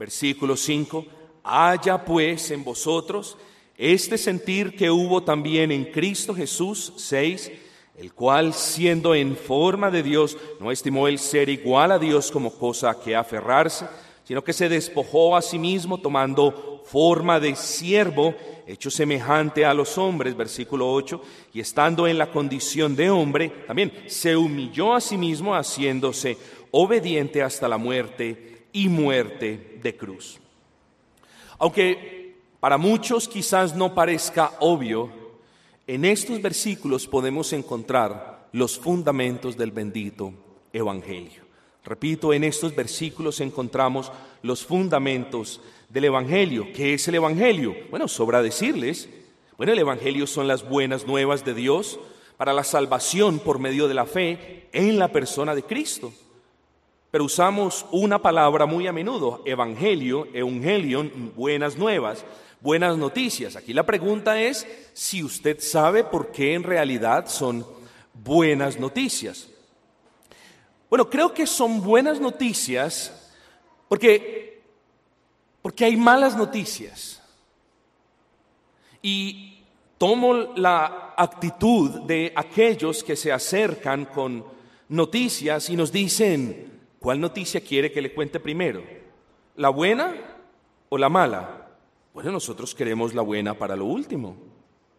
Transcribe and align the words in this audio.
Versículo 0.00 0.56
5, 0.56 1.04
haya 1.44 2.02
pues 2.02 2.50
en 2.52 2.64
vosotros 2.64 3.36
este 3.76 4.16
sentir 4.16 4.74
que 4.74 4.90
hubo 4.90 5.22
también 5.22 5.70
en 5.70 5.84
Cristo 5.92 6.34
Jesús 6.34 6.94
6, 6.96 7.52
el 7.98 8.14
cual 8.14 8.54
siendo 8.54 9.14
en 9.14 9.36
forma 9.36 9.90
de 9.90 10.02
Dios 10.02 10.38
no 10.58 10.70
estimó 10.70 11.06
el 11.06 11.18
ser 11.18 11.50
igual 11.50 11.92
a 11.92 11.98
Dios 11.98 12.30
como 12.30 12.50
cosa 12.50 12.98
que 12.98 13.14
aferrarse, 13.14 13.84
sino 14.24 14.42
que 14.42 14.54
se 14.54 14.70
despojó 14.70 15.36
a 15.36 15.42
sí 15.42 15.58
mismo 15.58 15.98
tomando 15.98 16.82
forma 16.86 17.38
de 17.38 17.54
siervo, 17.54 18.34
hecho 18.66 18.90
semejante 18.90 19.66
a 19.66 19.74
los 19.74 19.98
hombres, 19.98 20.34
versículo 20.34 20.90
8, 20.90 21.20
y 21.52 21.60
estando 21.60 22.06
en 22.06 22.16
la 22.16 22.30
condición 22.30 22.96
de 22.96 23.10
hombre, 23.10 23.50
también 23.66 23.92
se 24.06 24.34
humilló 24.34 24.94
a 24.94 25.00
sí 25.02 25.18
mismo 25.18 25.54
haciéndose 25.54 26.38
obediente 26.70 27.42
hasta 27.42 27.68
la 27.68 27.76
muerte 27.76 28.59
y 28.72 28.88
muerte 28.88 29.78
de 29.82 29.96
cruz. 29.96 30.38
Aunque 31.58 32.36
para 32.60 32.78
muchos 32.78 33.28
quizás 33.28 33.74
no 33.74 33.94
parezca 33.94 34.52
obvio, 34.60 35.10
en 35.86 36.04
estos 36.04 36.40
versículos 36.40 37.06
podemos 37.06 37.52
encontrar 37.52 38.48
los 38.52 38.78
fundamentos 38.78 39.56
del 39.56 39.72
bendito 39.72 40.32
Evangelio. 40.72 41.42
Repito, 41.84 42.32
en 42.32 42.44
estos 42.44 42.74
versículos 42.74 43.40
encontramos 43.40 44.12
los 44.42 44.64
fundamentos 44.64 45.60
del 45.88 46.04
Evangelio. 46.04 46.68
¿Qué 46.74 46.94
es 46.94 47.08
el 47.08 47.16
Evangelio? 47.16 47.74
Bueno, 47.90 48.06
sobra 48.08 48.42
decirles. 48.42 49.08
Bueno, 49.56 49.72
el 49.72 49.78
Evangelio 49.78 50.26
son 50.26 50.46
las 50.46 50.68
buenas 50.68 51.06
nuevas 51.06 51.44
de 51.44 51.54
Dios 51.54 51.98
para 52.36 52.52
la 52.52 52.64
salvación 52.64 53.38
por 53.38 53.58
medio 53.58 53.88
de 53.88 53.94
la 53.94 54.06
fe 54.06 54.68
en 54.72 54.98
la 54.98 55.08
persona 55.08 55.54
de 55.54 55.62
Cristo. 55.62 56.12
Pero 57.10 57.24
usamos 57.24 57.86
una 57.90 58.22
palabra 58.22 58.66
muy 58.66 58.86
a 58.86 58.92
menudo, 58.92 59.42
evangelio, 59.44 60.28
evangelion, 60.32 61.32
buenas 61.34 61.76
nuevas, 61.76 62.24
buenas 62.60 62.96
noticias. 62.96 63.56
Aquí 63.56 63.72
la 63.72 63.84
pregunta 63.84 64.40
es 64.40 64.66
si 64.92 65.24
usted 65.24 65.58
sabe 65.60 66.04
por 66.04 66.30
qué 66.30 66.54
en 66.54 66.62
realidad 66.62 67.26
son 67.26 67.66
buenas 68.14 68.78
noticias. 68.78 69.48
Bueno, 70.88 71.10
creo 71.10 71.34
que 71.34 71.46
son 71.46 71.82
buenas 71.82 72.20
noticias 72.20 73.32
porque, 73.88 74.62
porque 75.62 75.84
hay 75.84 75.96
malas 75.96 76.36
noticias. 76.36 77.20
Y 79.02 79.64
tomo 79.98 80.34
la 80.54 81.14
actitud 81.16 82.02
de 82.02 82.32
aquellos 82.36 83.02
que 83.02 83.16
se 83.16 83.32
acercan 83.32 84.04
con 84.04 84.44
noticias 84.88 85.70
y 85.70 85.76
nos 85.76 85.90
dicen, 85.90 86.69
¿Cuál 87.00 87.18
noticia 87.18 87.62
quiere 87.62 87.90
que 87.90 88.02
le 88.02 88.12
cuente 88.12 88.38
primero? 88.38 88.82
¿La 89.56 89.70
buena 89.70 90.14
o 90.90 90.98
la 90.98 91.08
mala? 91.08 91.70
Bueno, 92.12 92.30
nosotros 92.30 92.74
queremos 92.74 93.14
la 93.14 93.22
buena 93.22 93.54
para 93.54 93.74
lo 93.74 93.86
último. 93.86 94.36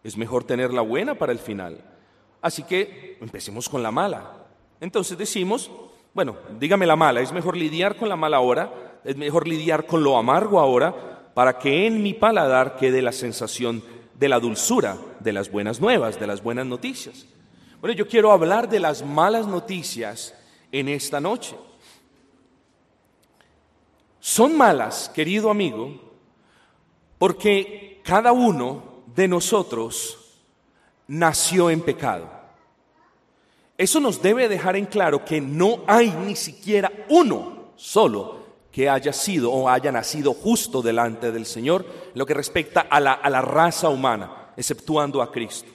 Es 0.04 0.18
mejor 0.18 0.44
tener 0.44 0.74
la 0.74 0.82
buena 0.82 1.14
para 1.14 1.32
el 1.32 1.38
final. 1.38 1.80
Así 2.42 2.64
que 2.64 3.20
empecemos 3.22 3.70
con 3.70 3.84
la 3.84 3.92
mala. 3.92 4.48
Entonces 4.80 5.16
decimos, 5.16 5.70
bueno, 6.16 6.38
dígame 6.60 6.88
la 6.88 6.96
mala, 6.96 7.22
es 7.22 7.32
mejor 7.32 7.56
lidiar 7.56 7.96
con 7.96 8.10
la 8.10 8.16
mala 8.16 8.38
ahora, 8.38 9.00
es 9.04 9.16
mejor 9.16 9.48
lidiar 9.48 9.86
con 9.86 10.04
lo 10.04 10.18
amargo 10.18 10.60
ahora, 10.60 11.32
para 11.36 11.60
que 11.60 11.86
en 11.86 12.02
mi 12.02 12.16
paladar 12.16 12.78
quede 12.78 13.04
la 13.04 13.12
sensación 13.12 13.84
de 14.16 14.28
la 14.28 14.40
dulzura, 14.40 14.98
de 15.20 15.34
las 15.34 15.52
buenas 15.52 15.80
nuevas, 15.80 16.20
de 16.20 16.26
las 16.26 16.42
buenas 16.42 16.66
noticias. 16.66 17.28
Bueno, 17.80 17.96
yo 17.96 18.08
quiero 18.08 18.32
hablar 18.32 18.68
de 18.68 18.80
las 18.80 19.06
malas 19.06 19.46
noticias 19.46 20.36
en 20.72 20.90
esta 20.90 21.22
noche. 21.22 21.56
Son 24.22 24.56
malas, 24.56 25.10
querido 25.10 25.50
amigo, 25.50 26.00
porque 27.18 28.00
cada 28.04 28.32
uno 28.32 29.04
de 29.08 29.28
nosotros 29.28 30.40
nació 31.08 31.72
en 31.72 31.82
pecado. 31.82 32.30
Eso 33.76 34.00
nos 34.00 34.22
debe 34.22 34.48
dejar 34.48 34.76
en 34.76 34.86
claro 34.86 35.26
que 35.26 35.42
no 35.42 35.80
hay 35.88 36.12
ni 36.12 36.36
siquiera 36.36 36.92
uno 37.10 37.72
solo 37.76 38.42
que 38.72 38.88
haya 38.88 39.12
sido 39.12 39.52
o 39.52 39.68
haya 39.68 39.92
nacido 39.92 40.36
justo 40.36 40.84
delante 40.84 41.32
del 41.32 41.48
Señor 41.48 41.84
lo 42.14 42.24
que 42.28 42.36
respecta 42.36 42.82
a 42.82 43.00
la, 43.00 43.14
a 43.14 43.28
la 43.28 43.42
raza 43.42 43.90
humana, 43.90 44.52
exceptuando 44.56 45.24
a 45.24 45.32
Cristo. 45.32 45.70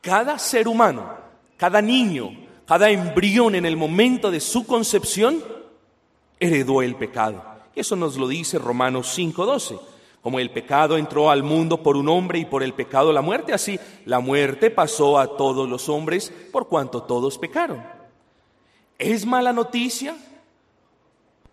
Cada 0.00 0.38
ser 0.38 0.66
humano, 0.66 1.14
cada 1.58 1.82
niño, 1.82 2.30
cada 2.66 2.88
embrión 2.88 3.54
en 3.54 3.66
el 3.66 3.76
momento 3.76 4.30
de 4.30 4.40
su 4.40 4.66
concepción 4.66 5.44
heredó 6.40 6.80
el 6.80 6.96
pecado. 6.96 7.51
Eso 7.74 7.96
nos 7.96 8.16
lo 8.16 8.28
dice 8.28 8.58
Romanos 8.58 9.08
5:12. 9.16 9.78
Como 10.22 10.38
el 10.38 10.50
pecado 10.50 10.96
entró 10.96 11.30
al 11.30 11.42
mundo 11.42 11.82
por 11.82 11.96
un 11.96 12.08
hombre 12.08 12.38
y 12.38 12.44
por 12.44 12.62
el 12.62 12.74
pecado 12.74 13.12
la 13.12 13.22
muerte, 13.22 13.52
así 13.52 13.78
la 14.04 14.20
muerte 14.20 14.70
pasó 14.70 15.18
a 15.18 15.36
todos 15.36 15.68
los 15.68 15.88
hombres 15.88 16.32
por 16.52 16.68
cuanto 16.68 17.02
todos 17.02 17.38
pecaron. 17.38 17.82
¿Es 18.98 19.26
mala 19.26 19.52
noticia? 19.52 20.16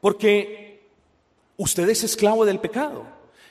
Porque 0.02 0.88
usted 1.58 1.90
es 1.90 2.04
esclavo 2.04 2.46
del 2.46 2.60
pecado. 2.60 3.06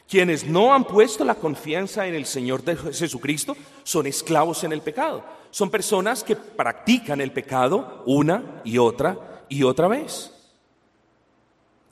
Quienes 0.09 0.47
no 0.47 0.73
han 0.73 0.85
puesto 0.85 1.25
la 1.25 1.35
confianza 1.35 2.07
en 2.07 2.15
el 2.15 2.25
Señor 2.25 2.63
de 2.63 2.77
Jesucristo 2.77 3.57
son 3.83 4.07
esclavos 4.07 4.63
en 4.63 4.73
el 4.73 4.81
pecado. 4.83 5.25
Son 5.51 5.69
personas 5.69 6.23
que 6.23 6.37
practican 6.37 7.21
el 7.21 7.33
pecado 7.33 8.05
una 8.07 8.63
y 8.65 8.79
otra 8.79 9.45
y 9.49 9.65
otra 9.65 9.89
vez. 9.89 10.38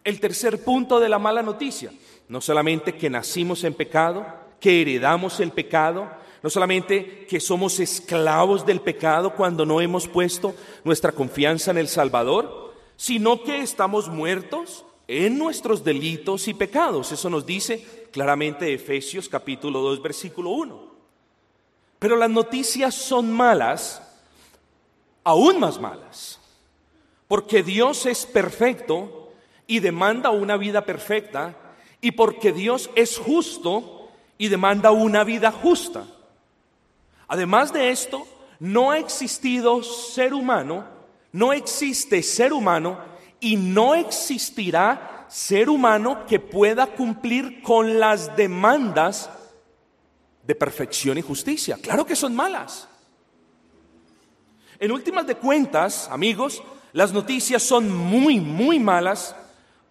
El 0.06 0.20
tercer 0.20 0.62
punto 0.62 1.00
de 1.00 1.08
la 1.08 1.18
mala 1.18 1.42
noticia, 1.42 1.90
no 2.28 2.40
solamente 2.40 2.94
que 2.94 3.10
nacimos 3.10 3.64
en 3.64 3.74
pecado, 3.74 4.24
que 4.60 4.80
heredamos 4.80 5.40
el 5.40 5.50
pecado, 5.50 6.08
no 6.44 6.48
solamente 6.48 7.26
que 7.26 7.40
somos 7.40 7.80
esclavos 7.80 8.64
del 8.64 8.80
pecado 8.80 9.34
cuando 9.34 9.66
no 9.66 9.80
hemos 9.80 10.06
puesto 10.06 10.54
nuestra 10.84 11.10
confianza 11.10 11.72
en 11.72 11.78
el 11.78 11.88
Salvador, 11.88 12.72
sino 12.94 13.42
que 13.42 13.58
estamos 13.58 14.08
muertos 14.08 14.84
en 15.08 15.36
nuestros 15.38 15.82
delitos 15.82 16.46
y 16.46 16.54
pecados. 16.54 17.10
Eso 17.10 17.28
nos 17.28 17.44
dice 17.44 18.06
claramente 18.12 18.72
Efesios 18.72 19.28
capítulo 19.28 19.80
2 19.80 20.02
versículo 20.02 20.50
1. 20.50 20.94
Pero 21.98 22.14
las 22.14 22.30
noticias 22.30 22.94
son 22.94 23.32
malas, 23.32 24.00
aún 25.24 25.58
más 25.58 25.80
malas, 25.80 26.38
porque 27.26 27.64
Dios 27.64 28.06
es 28.06 28.24
perfecto 28.24 29.15
y 29.66 29.80
demanda 29.80 30.30
una 30.30 30.56
vida 30.56 30.84
perfecta, 30.84 31.54
y 32.00 32.12
porque 32.12 32.52
Dios 32.52 32.90
es 32.94 33.18
justo 33.18 34.10
y 34.38 34.48
demanda 34.48 34.90
una 34.90 35.24
vida 35.24 35.50
justa. 35.50 36.04
Además 37.28 37.72
de 37.72 37.90
esto, 37.90 38.26
no 38.60 38.90
ha 38.90 38.98
existido 38.98 39.82
ser 39.82 40.34
humano, 40.34 40.84
no 41.32 41.52
existe 41.52 42.22
ser 42.22 42.52
humano 42.52 42.98
y 43.40 43.56
no 43.56 43.94
existirá 43.94 45.26
ser 45.28 45.68
humano 45.68 46.26
que 46.26 46.38
pueda 46.38 46.86
cumplir 46.86 47.62
con 47.62 47.98
las 47.98 48.36
demandas 48.36 49.30
de 50.46 50.54
perfección 50.54 51.18
y 51.18 51.22
justicia. 51.22 51.76
Claro 51.80 52.06
que 52.06 52.16
son 52.16 52.34
malas. 52.34 52.88
En 54.78 54.92
últimas 54.92 55.26
de 55.26 55.36
cuentas, 55.36 56.08
amigos, 56.10 56.62
las 56.92 57.12
noticias 57.12 57.62
son 57.62 57.90
muy, 57.90 58.40
muy 58.40 58.78
malas 58.78 59.34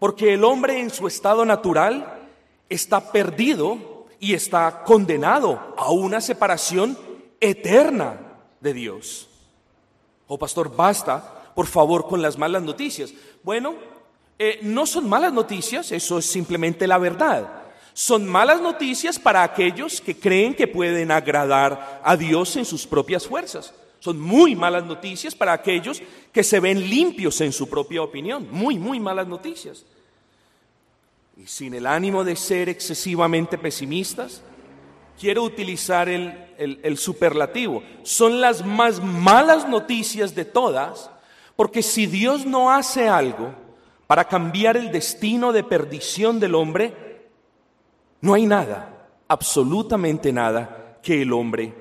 porque 0.06 0.36
el 0.36 0.44
hombre 0.44 0.80
en 0.80 0.92
su 0.92 1.08
estado 1.08 1.44
natural 1.46 2.28
está 2.70 3.12
perdido 3.12 4.06
y 4.20 4.36
está 4.36 4.84
condenado 4.84 5.74
a 5.76 5.90
una 5.90 6.22
separación 6.22 6.96
eterna 7.40 8.20
de 8.60 8.74
Dios. 8.76 9.28
Oh 10.28 10.38
pastor, 10.38 10.76
basta, 10.76 11.52
por 11.56 11.66
favor, 11.66 12.08
con 12.08 12.22
las 12.22 12.38
malas 12.38 12.62
noticias. 12.62 13.16
Bueno, 13.42 13.74
eh, 14.38 14.60
no 14.62 14.86
son 14.86 15.10
malas 15.10 15.34
noticias, 15.34 15.92
eso 15.92 16.20
es 16.20 16.28
simplemente 16.28 16.86
la 16.86 17.00
verdad. 17.00 17.64
Son 17.94 18.28
malas 18.28 18.62
noticias 18.62 19.18
para 19.18 19.42
aquellos 19.42 20.02
que 20.02 20.20
creen 20.20 20.54
que 20.54 20.68
pueden 20.68 21.10
agradar 21.10 22.00
a 22.04 22.16
Dios 22.16 22.56
en 22.58 22.66
sus 22.66 22.86
propias 22.86 23.26
fuerzas. 23.26 23.74
Son 24.06 24.22
muy 24.22 24.56
malas 24.56 24.86
noticias 24.86 25.34
para 25.34 25.54
aquellos 25.54 26.00
que 26.32 26.44
se 26.44 26.60
ven 26.60 26.80
limpios 26.92 27.42
en 27.42 27.52
su 27.52 27.68
propia 27.68 28.04
opinión. 28.04 28.48
Muy, 28.52 28.78
muy 28.78 29.00
malas 29.00 29.26
noticias. 29.26 29.84
Y 31.38 31.48
sin 31.48 31.74
el 31.74 31.86
ánimo 31.86 32.24
de 32.24 32.36
ser 32.36 32.70
excesivamente 32.70 33.58
pesimistas, 33.58 34.42
quiero 35.20 35.44
utilizar 35.44 36.08
el, 36.08 36.98
superlativo. 36.98 37.84
Son 38.04 38.40
las 38.40 38.66
más 38.66 39.04
malas 39.04 39.68
noticias 39.68 40.34
de 40.34 40.46
todas, 40.46 41.10
porque 41.56 41.82
si 41.82 42.06
Dios 42.06 42.46
no 42.46 42.72
hace 42.72 43.10
algo 43.10 43.54
para 44.08 44.28
cambiar 44.28 44.78
el 44.78 44.92
destino 44.92 45.52
de 45.52 45.64
perdición 45.64 46.40
del 46.40 46.56
hombre, 46.56 46.94
no 48.22 48.34
hay 48.34 48.46
nada, 48.46 49.10
absolutamente 49.28 50.32
nada 50.32 51.00
que 51.04 51.22
el 51.22 51.34
hombre 51.34 51.74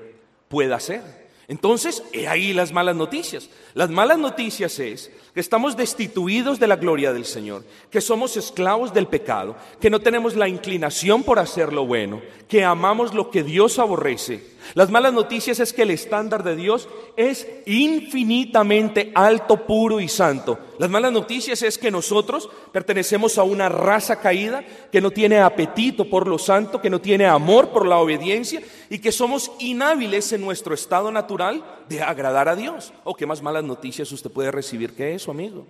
pueda 0.49 0.75
hacer. 0.75 1.25
Entonces, 1.47 2.03
he 2.11 2.27
ahí 2.27 2.53
las 2.53 2.71
malas 2.71 2.95
noticias. 2.95 3.49
Las 3.73 3.89
malas 3.89 4.17
noticias 4.17 4.79
es 4.79 5.11
que 5.35 5.41
estamos 5.41 5.75
destituidos 5.75 6.61
de 6.61 6.67
la 6.67 6.77
gloria 6.77 7.11
del 7.11 7.25
Señor, 7.25 7.65
que 7.91 7.99
somos 7.99 8.37
esclavos 8.37 8.93
del 8.93 9.07
pecado, 9.07 9.57
que 9.81 9.89
no 9.89 9.99
tenemos 9.99 10.33
la 10.37 10.47
inclinación 10.47 11.23
por 11.23 11.39
hacer 11.39 11.73
lo 11.73 11.85
bueno, 11.85 12.21
que 12.47 12.63
amamos 12.63 13.13
lo 13.13 13.29
que 13.29 13.43
Dios 13.43 13.77
aborrece. 13.77 14.55
Las 14.73 14.89
malas 14.89 15.13
noticias 15.13 15.59
es 15.59 15.73
que 15.73 15.83
el 15.83 15.91
estándar 15.91 16.43
de 16.43 16.55
Dios 16.55 16.87
es 17.17 17.47
infinitamente 17.65 19.11
alto, 19.13 19.65
puro 19.65 19.99
y 19.99 20.07
santo. 20.07 20.57
Las 20.79 20.89
malas 20.89 21.11
noticias 21.11 21.61
es 21.61 21.77
que 21.77 21.91
nosotros 21.91 22.49
pertenecemos 22.71 23.37
a 23.37 23.43
una 23.43 23.69
raza 23.69 24.19
caída 24.19 24.63
que 24.91 25.01
no 25.01 25.11
tiene 25.11 25.39
apetito 25.39 26.09
por 26.09 26.27
lo 26.27 26.37
santo, 26.37 26.81
que 26.81 26.89
no 26.89 26.99
tiene 26.99 27.25
amor 27.25 27.69
por 27.69 27.85
la 27.85 27.97
obediencia 27.97 28.61
y 28.89 28.99
que 28.99 29.11
somos 29.11 29.51
inhábiles 29.59 30.31
en 30.33 30.41
nuestro 30.41 30.73
estado 30.73 31.11
natural 31.11 31.63
de 31.87 32.01
agradar 32.01 32.49
a 32.49 32.55
Dios. 32.55 32.91
¿O 33.03 33.11
oh, 33.11 33.15
qué 33.15 33.25
más 33.25 33.41
malas 33.41 33.63
noticias 33.63 34.11
usted 34.11 34.31
puede 34.31 34.51
recibir 34.51 34.93
que 34.93 35.15
eso, 35.15 35.24
amigo? 35.31 35.65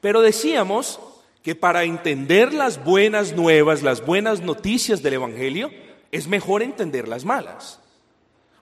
Pero 0.00 0.20
decíamos 0.20 1.00
que 1.42 1.54
para 1.54 1.84
entender 1.84 2.54
las 2.54 2.82
buenas 2.82 3.34
nuevas, 3.34 3.82
las 3.82 4.04
buenas 4.04 4.40
noticias 4.40 5.02
del 5.02 5.14
Evangelio, 5.14 5.70
es 6.10 6.26
mejor 6.26 6.62
entender 6.62 7.08
las 7.08 7.24
malas. 7.24 7.80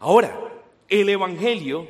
Ahora, 0.01 0.37
el 0.89 1.09
Evangelio 1.09 1.87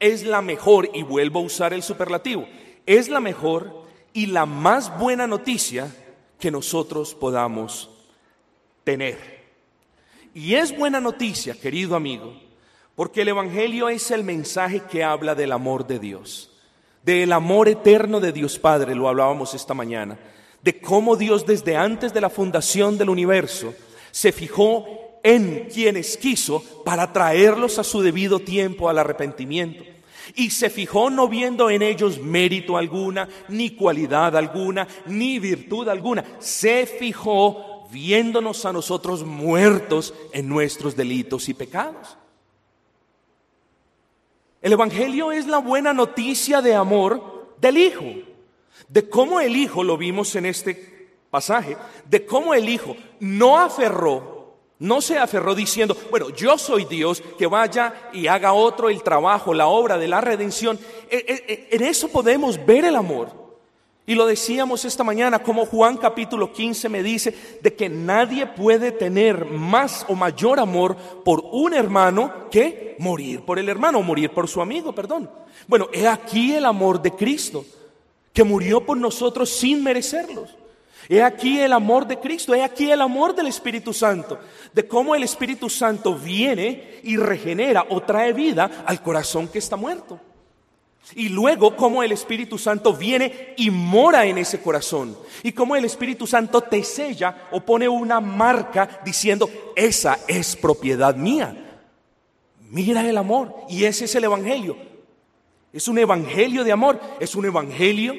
es 0.00 0.24
la 0.24 0.42
mejor, 0.42 0.90
y 0.94 1.02
vuelvo 1.02 1.40
a 1.40 1.44
usar 1.44 1.72
el 1.72 1.82
superlativo, 1.82 2.46
es 2.86 3.08
la 3.08 3.20
mejor 3.20 3.84
y 4.12 4.26
la 4.26 4.46
más 4.46 4.98
buena 4.98 5.26
noticia 5.26 5.94
que 6.38 6.50
nosotros 6.50 7.14
podamos 7.14 7.88
tener. 8.84 9.42
Y 10.34 10.54
es 10.54 10.76
buena 10.76 11.00
noticia, 11.00 11.54
querido 11.54 11.94
amigo, 11.94 12.34
porque 12.94 13.22
el 13.22 13.28
Evangelio 13.28 13.88
es 13.88 14.10
el 14.10 14.24
mensaje 14.24 14.80
que 14.80 15.04
habla 15.04 15.34
del 15.34 15.52
amor 15.52 15.86
de 15.86 15.98
Dios, 15.98 16.51
del 17.02 17.32
amor 17.32 17.68
eterno 17.68 18.20
de 18.20 18.32
Dios 18.32 18.58
Padre, 18.58 18.94
lo 18.94 19.08
hablábamos 19.08 19.54
esta 19.54 19.74
mañana, 19.74 20.18
de 20.62 20.80
cómo 20.80 21.16
Dios 21.16 21.44
desde 21.46 21.76
antes 21.76 22.14
de 22.14 22.20
la 22.20 22.30
fundación 22.30 22.96
del 22.96 23.10
universo 23.10 23.74
se 24.10 24.30
fijó 24.30 25.18
en 25.24 25.68
quienes 25.72 26.16
quiso 26.16 26.62
para 26.84 27.12
traerlos 27.12 27.78
a 27.78 27.84
su 27.84 28.02
debido 28.02 28.38
tiempo 28.38 28.88
al 28.88 28.98
arrepentimiento. 28.98 29.84
Y 30.36 30.50
se 30.50 30.70
fijó 30.70 31.10
no 31.10 31.28
viendo 31.28 31.68
en 31.68 31.82
ellos 31.82 32.20
mérito 32.20 32.76
alguna, 32.76 33.28
ni 33.48 33.70
cualidad 33.70 34.36
alguna, 34.36 34.86
ni 35.06 35.38
virtud 35.38 35.88
alguna. 35.88 36.24
Se 36.38 36.86
fijó 36.86 37.88
viéndonos 37.90 38.64
a 38.64 38.72
nosotros 38.72 39.24
muertos 39.24 40.14
en 40.32 40.48
nuestros 40.48 40.96
delitos 40.96 41.48
y 41.48 41.54
pecados. 41.54 42.16
El 44.62 44.72
Evangelio 44.72 45.32
es 45.32 45.48
la 45.48 45.58
buena 45.58 45.92
noticia 45.92 46.62
de 46.62 46.72
amor 46.72 47.56
del 47.60 47.78
Hijo, 47.78 48.04
de 48.88 49.08
cómo 49.08 49.40
el 49.40 49.56
Hijo, 49.56 49.82
lo 49.82 49.96
vimos 49.96 50.36
en 50.36 50.46
este 50.46 51.10
pasaje, 51.30 51.76
de 52.08 52.24
cómo 52.24 52.54
el 52.54 52.68
Hijo 52.68 52.96
no 53.18 53.58
aferró, 53.58 54.54
no 54.78 55.00
se 55.00 55.18
aferró 55.18 55.56
diciendo, 55.56 55.96
bueno, 56.10 56.30
yo 56.30 56.56
soy 56.58 56.84
Dios, 56.84 57.20
que 57.36 57.48
vaya 57.48 58.10
y 58.12 58.28
haga 58.28 58.52
otro 58.52 58.88
el 58.88 59.02
trabajo, 59.02 59.52
la 59.52 59.66
obra 59.66 59.98
de 59.98 60.06
la 60.06 60.20
redención. 60.20 60.78
E, 61.10 61.16
e, 61.16 61.52
e, 61.52 61.68
en 61.76 61.82
eso 61.82 62.08
podemos 62.08 62.64
ver 62.64 62.84
el 62.84 62.94
amor. 62.94 63.41
Y 64.04 64.16
lo 64.16 64.26
decíamos 64.26 64.84
esta 64.84 65.04
mañana, 65.04 65.42
como 65.42 65.64
Juan 65.64 65.96
capítulo 65.96 66.52
15 66.52 66.88
me 66.88 67.04
dice, 67.04 67.58
de 67.62 67.74
que 67.74 67.88
nadie 67.88 68.46
puede 68.46 68.90
tener 68.90 69.44
más 69.46 70.04
o 70.08 70.16
mayor 70.16 70.58
amor 70.58 70.96
por 71.24 71.44
un 71.52 71.72
hermano 71.72 72.50
que 72.50 72.96
morir 72.98 73.42
por 73.42 73.60
el 73.60 73.68
hermano, 73.68 73.98
o 73.98 74.02
morir 74.02 74.30
por 74.30 74.48
su 74.48 74.60
amigo, 74.60 74.92
perdón. 74.92 75.30
Bueno, 75.68 75.88
he 75.92 76.08
aquí 76.08 76.52
el 76.52 76.64
amor 76.64 77.00
de 77.00 77.12
Cristo, 77.12 77.64
que 78.32 78.42
murió 78.42 78.84
por 78.84 78.96
nosotros 78.96 79.50
sin 79.50 79.84
merecerlos. 79.84 80.50
He 81.08 81.22
aquí 81.22 81.60
el 81.60 81.72
amor 81.72 82.06
de 82.06 82.18
Cristo, 82.18 82.54
he 82.54 82.62
aquí 82.62 82.90
el 82.90 83.02
amor 83.02 83.34
del 83.36 83.46
Espíritu 83.46 83.92
Santo, 83.92 84.38
de 84.72 84.86
cómo 84.86 85.14
el 85.14 85.22
Espíritu 85.22 85.70
Santo 85.70 86.14
viene 86.14 87.00
y 87.04 87.16
regenera 87.16 87.86
o 87.88 88.00
trae 88.02 88.32
vida 88.32 88.84
al 88.84 89.00
corazón 89.00 89.46
que 89.46 89.58
está 89.58 89.76
muerto. 89.76 90.18
Y 91.14 91.28
luego 91.28 91.76
cómo 91.76 92.02
el 92.02 92.12
Espíritu 92.12 92.58
Santo 92.58 92.94
viene 92.94 93.54
y 93.56 93.70
mora 93.70 94.24
en 94.24 94.38
ese 94.38 94.60
corazón. 94.60 95.16
Y 95.42 95.52
cómo 95.52 95.76
el 95.76 95.84
Espíritu 95.84 96.26
Santo 96.26 96.60
te 96.62 96.82
sella 96.84 97.48
o 97.50 97.60
pone 97.60 97.88
una 97.88 98.20
marca 98.20 99.00
diciendo, 99.04 99.50
esa 99.76 100.18
es 100.26 100.56
propiedad 100.56 101.14
mía. 101.14 101.80
Mira 102.70 103.06
el 103.08 103.18
amor. 103.18 103.54
Y 103.68 103.84
ese 103.84 104.06
es 104.06 104.14
el 104.14 104.24
Evangelio. 104.24 104.76
Es 105.72 105.88
un 105.88 105.98
Evangelio 105.98 106.64
de 106.64 106.72
amor. 106.72 107.00
Es 107.20 107.34
un 107.34 107.44
Evangelio 107.44 108.14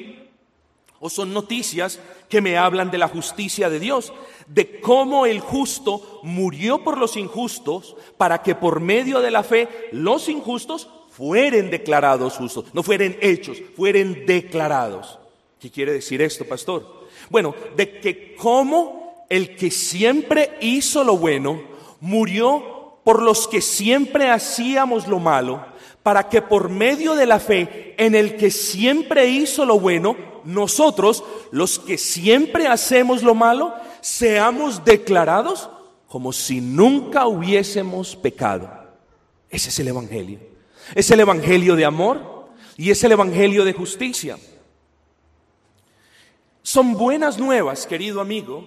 o 1.06 1.10
son 1.10 1.34
noticias 1.34 2.00
que 2.30 2.40
me 2.40 2.56
hablan 2.56 2.90
de 2.90 2.96
la 2.96 3.08
justicia 3.08 3.68
de 3.68 3.78
Dios, 3.78 4.14
de 4.46 4.80
cómo 4.80 5.26
el 5.26 5.40
justo 5.40 6.20
murió 6.22 6.82
por 6.82 6.96
los 6.96 7.18
injustos 7.18 7.94
para 8.16 8.40
que 8.40 8.54
por 8.54 8.80
medio 8.80 9.20
de 9.20 9.30
la 9.30 9.42
fe 9.42 9.68
los 9.92 10.30
injustos 10.30 10.88
fueren 11.16 11.70
declarados 11.70 12.34
justos, 12.34 12.66
no 12.72 12.82
fueren 12.82 13.16
hechos, 13.20 13.58
fueren 13.76 14.26
declarados. 14.26 15.18
¿Qué 15.60 15.70
quiere 15.70 15.92
decir 15.92 16.20
esto, 16.20 16.44
pastor? 16.44 17.06
Bueno, 17.30 17.54
de 17.76 18.00
que 18.00 18.34
como 18.34 19.26
el 19.30 19.54
que 19.54 19.70
siempre 19.70 20.58
hizo 20.60 21.04
lo 21.04 21.16
bueno, 21.16 21.62
murió 22.00 22.98
por 23.04 23.22
los 23.22 23.46
que 23.46 23.60
siempre 23.60 24.28
hacíamos 24.28 25.06
lo 25.06 25.20
malo, 25.20 25.64
para 26.02 26.28
que 26.28 26.42
por 26.42 26.68
medio 26.68 27.14
de 27.14 27.26
la 27.26 27.38
fe 27.38 27.94
en 27.96 28.14
el 28.14 28.36
que 28.36 28.50
siempre 28.50 29.26
hizo 29.28 29.64
lo 29.64 29.78
bueno, 29.78 30.16
nosotros, 30.44 31.22
los 31.52 31.78
que 31.78 31.96
siempre 31.96 32.66
hacemos 32.66 33.22
lo 33.22 33.34
malo, 33.34 33.72
seamos 34.00 34.84
declarados 34.84 35.70
como 36.08 36.32
si 36.32 36.60
nunca 36.60 37.26
hubiésemos 37.26 38.16
pecado. 38.16 38.68
Ese 39.48 39.68
es 39.68 39.78
el 39.78 39.88
Evangelio. 39.88 40.53
Es 40.94 41.10
el 41.10 41.20
Evangelio 41.20 41.76
de 41.76 41.84
amor 41.84 42.48
y 42.76 42.90
es 42.90 43.02
el 43.04 43.12
Evangelio 43.12 43.64
de 43.64 43.72
justicia. 43.72 44.36
Son 46.62 46.94
buenas 46.94 47.38
nuevas, 47.38 47.86
querido 47.86 48.20
amigo, 48.20 48.66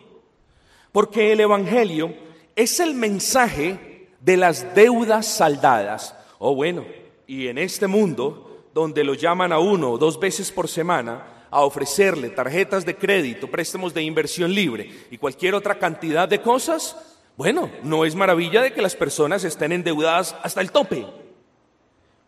porque 0.91 1.31
el 1.31 1.39
Evangelio 1.39 2.13
es 2.55 2.79
el 2.79 2.93
mensaje 2.93 4.09
de 4.19 4.37
las 4.37 4.73
deudas 4.75 5.27
saldadas. 5.27 6.15
O 6.39 6.51
oh, 6.51 6.55
bueno, 6.55 6.85
y 7.25 7.47
en 7.47 7.57
este 7.57 7.87
mundo, 7.87 8.65
donde 8.73 9.03
lo 9.03 9.13
llaman 9.13 9.51
a 9.51 9.59
uno 9.59 9.97
dos 9.97 10.19
veces 10.19 10.51
por 10.51 10.67
semana, 10.67 11.47
a 11.49 11.61
ofrecerle 11.61 12.29
tarjetas 12.29 12.85
de 12.85 12.95
crédito, 12.95 13.49
préstamos 13.49 13.93
de 13.93 14.03
inversión 14.03 14.53
libre 14.53 15.05
y 15.09 15.17
cualquier 15.17 15.55
otra 15.55 15.79
cantidad 15.79 16.27
de 16.27 16.41
cosas, 16.41 16.95
bueno, 17.35 17.69
no 17.83 18.05
es 18.05 18.15
maravilla 18.15 18.61
de 18.61 18.73
que 18.73 18.81
las 18.81 18.95
personas 18.95 19.43
estén 19.43 19.71
endeudadas 19.71 20.35
hasta 20.43 20.61
el 20.61 20.71
tope. 20.71 21.05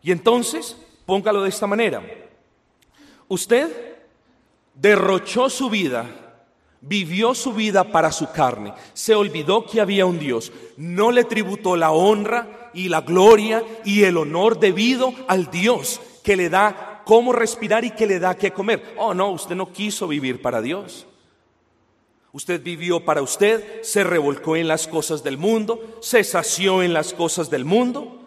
Y 0.02 0.12
entonces, 0.12 0.78
póngalo 1.06 1.44
de 1.44 1.50
esta 1.50 1.68
manera. 1.68 2.02
Usted 3.28 3.98
derrochó 4.74 5.50
su 5.50 5.70
vida, 5.70 6.06
vivió 6.82 7.36
su 7.36 7.54
vida 7.54 7.84
para 7.84 8.12
su 8.12 8.32
carne, 8.32 8.74
se 8.94 9.14
olvidó 9.14 9.66
que 9.66 9.82
había 9.82 10.06
un 10.06 10.20
Dios, 10.20 10.52
no 10.78 11.12
le 11.12 11.26
tributó 11.26 11.76
la 11.76 11.92
honra 11.92 12.72
y 12.74 12.88
la 12.90 13.02
gloria 13.02 13.64
y 13.84 14.04
el 14.04 14.18
honor 14.18 14.60
debido 14.60 15.14
al 15.28 15.52
Dios 15.52 16.00
que 16.24 16.38
le 16.38 16.50
da 16.50 17.02
cómo 17.06 17.34
respirar 17.34 17.84
y 17.84 17.92
que 17.92 18.08
le 18.08 18.20
da 18.20 18.36
qué 18.36 18.52
comer. 18.52 18.94
Oh, 18.98 19.14
no, 19.14 19.32
usted 19.32 19.56
no 19.56 19.72
quiso 19.74 20.08
vivir 20.08 20.42
para 20.42 20.62
Dios. 20.62 21.06
Usted 22.32 22.62
vivió 22.62 23.04
para 23.04 23.24
usted, 23.24 23.82
se 23.82 24.04
revolcó 24.04 24.56
en 24.56 24.68
las 24.68 24.88
cosas 24.88 25.24
del 25.24 25.38
mundo, 25.38 25.98
se 26.02 26.24
sació 26.24 26.84
en 26.84 26.94
las 26.94 27.14
cosas 27.14 27.50
del 27.50 27.66
mundo 27.66 28.19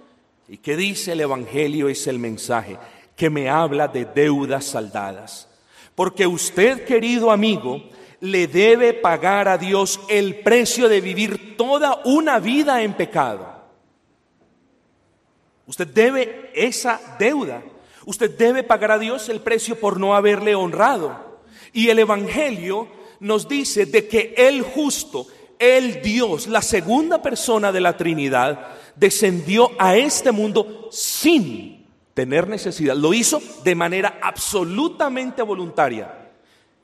¿Y 0.52 0.58
qué 0.58 0.76
dice 0.76 1.12
el 1.12 1.22
Evangelio? 1.22 1.88
Es 1.88 2.06
el 2.06 2.18
mensaje 2.18 2.76
que 3.16 3.30
me 3.30 3.48
habla 3.48 3.88
de 3.88 4.04
deudas 4.04 4.66
saldadas. 4.66 5.48
Porque 5.94 6.26
usted, 6.26 6.84
querido 6.84 7.30
amigo, 7.30 7.82
le 8.20 8.46
debe 8.48 8.92
pagar 8.92 9.48
a 9.48 9.56
Dios 9.56 9.98
el 10.10 10.40
precio 10.40 10.90
de 10.90 11.00
vivir 11.00 11.56
toda 11.56 12.02
una 12.04 12.38
vida 12.38 12.82
en 12.82 12.92
pecado. 12.92 13.50
Usted 15.66 15.86
debe 15.86 16.50
esa 16.54 17.00
deuda. 17.18 17.62
Usted 18.04 18.36
debe 18.36 18.62
pagar 18.62 18.90
a 18.90 18.98
Dios 18.98 19.30
el 19.30 19.40
precio 19.40 19.80
por 19.80 19.98
no 19.98 20.14
haberle 20.14 20.54
honrado. 20.54 21.40
Y 21.72 21.88
el 21.88 21.98
Evangelio 21.98 22.88
nos 23.20 23.48
dice 23.48 23.86
de 23.86 24.06
que 24.06 24.34
el 24.36 24.60
justo, 24.60 25.26
el 25.62 26.02
Dios, 26.02 26.48
la 26.48 26.60
segunda 26.60 27.22
persona 27.22 27.70
de 27.70 27.80
la 27.80 27.96
Trinidad, 27.96 28.66
descendió 28.96 29.70
a 29.78 29.96
este 29.96 30.32
mundo 30.32 30.88
sin 30.90 31.86
tener 32.14 32.48
necesidad. 32.48 32.96
Lo 32.96 33.14
hizo 33.14 33.40
de 33.62 33.74
manera 33.76 34.18
absolutamente 34.20 35.40
voluntaria. 35.42 36.30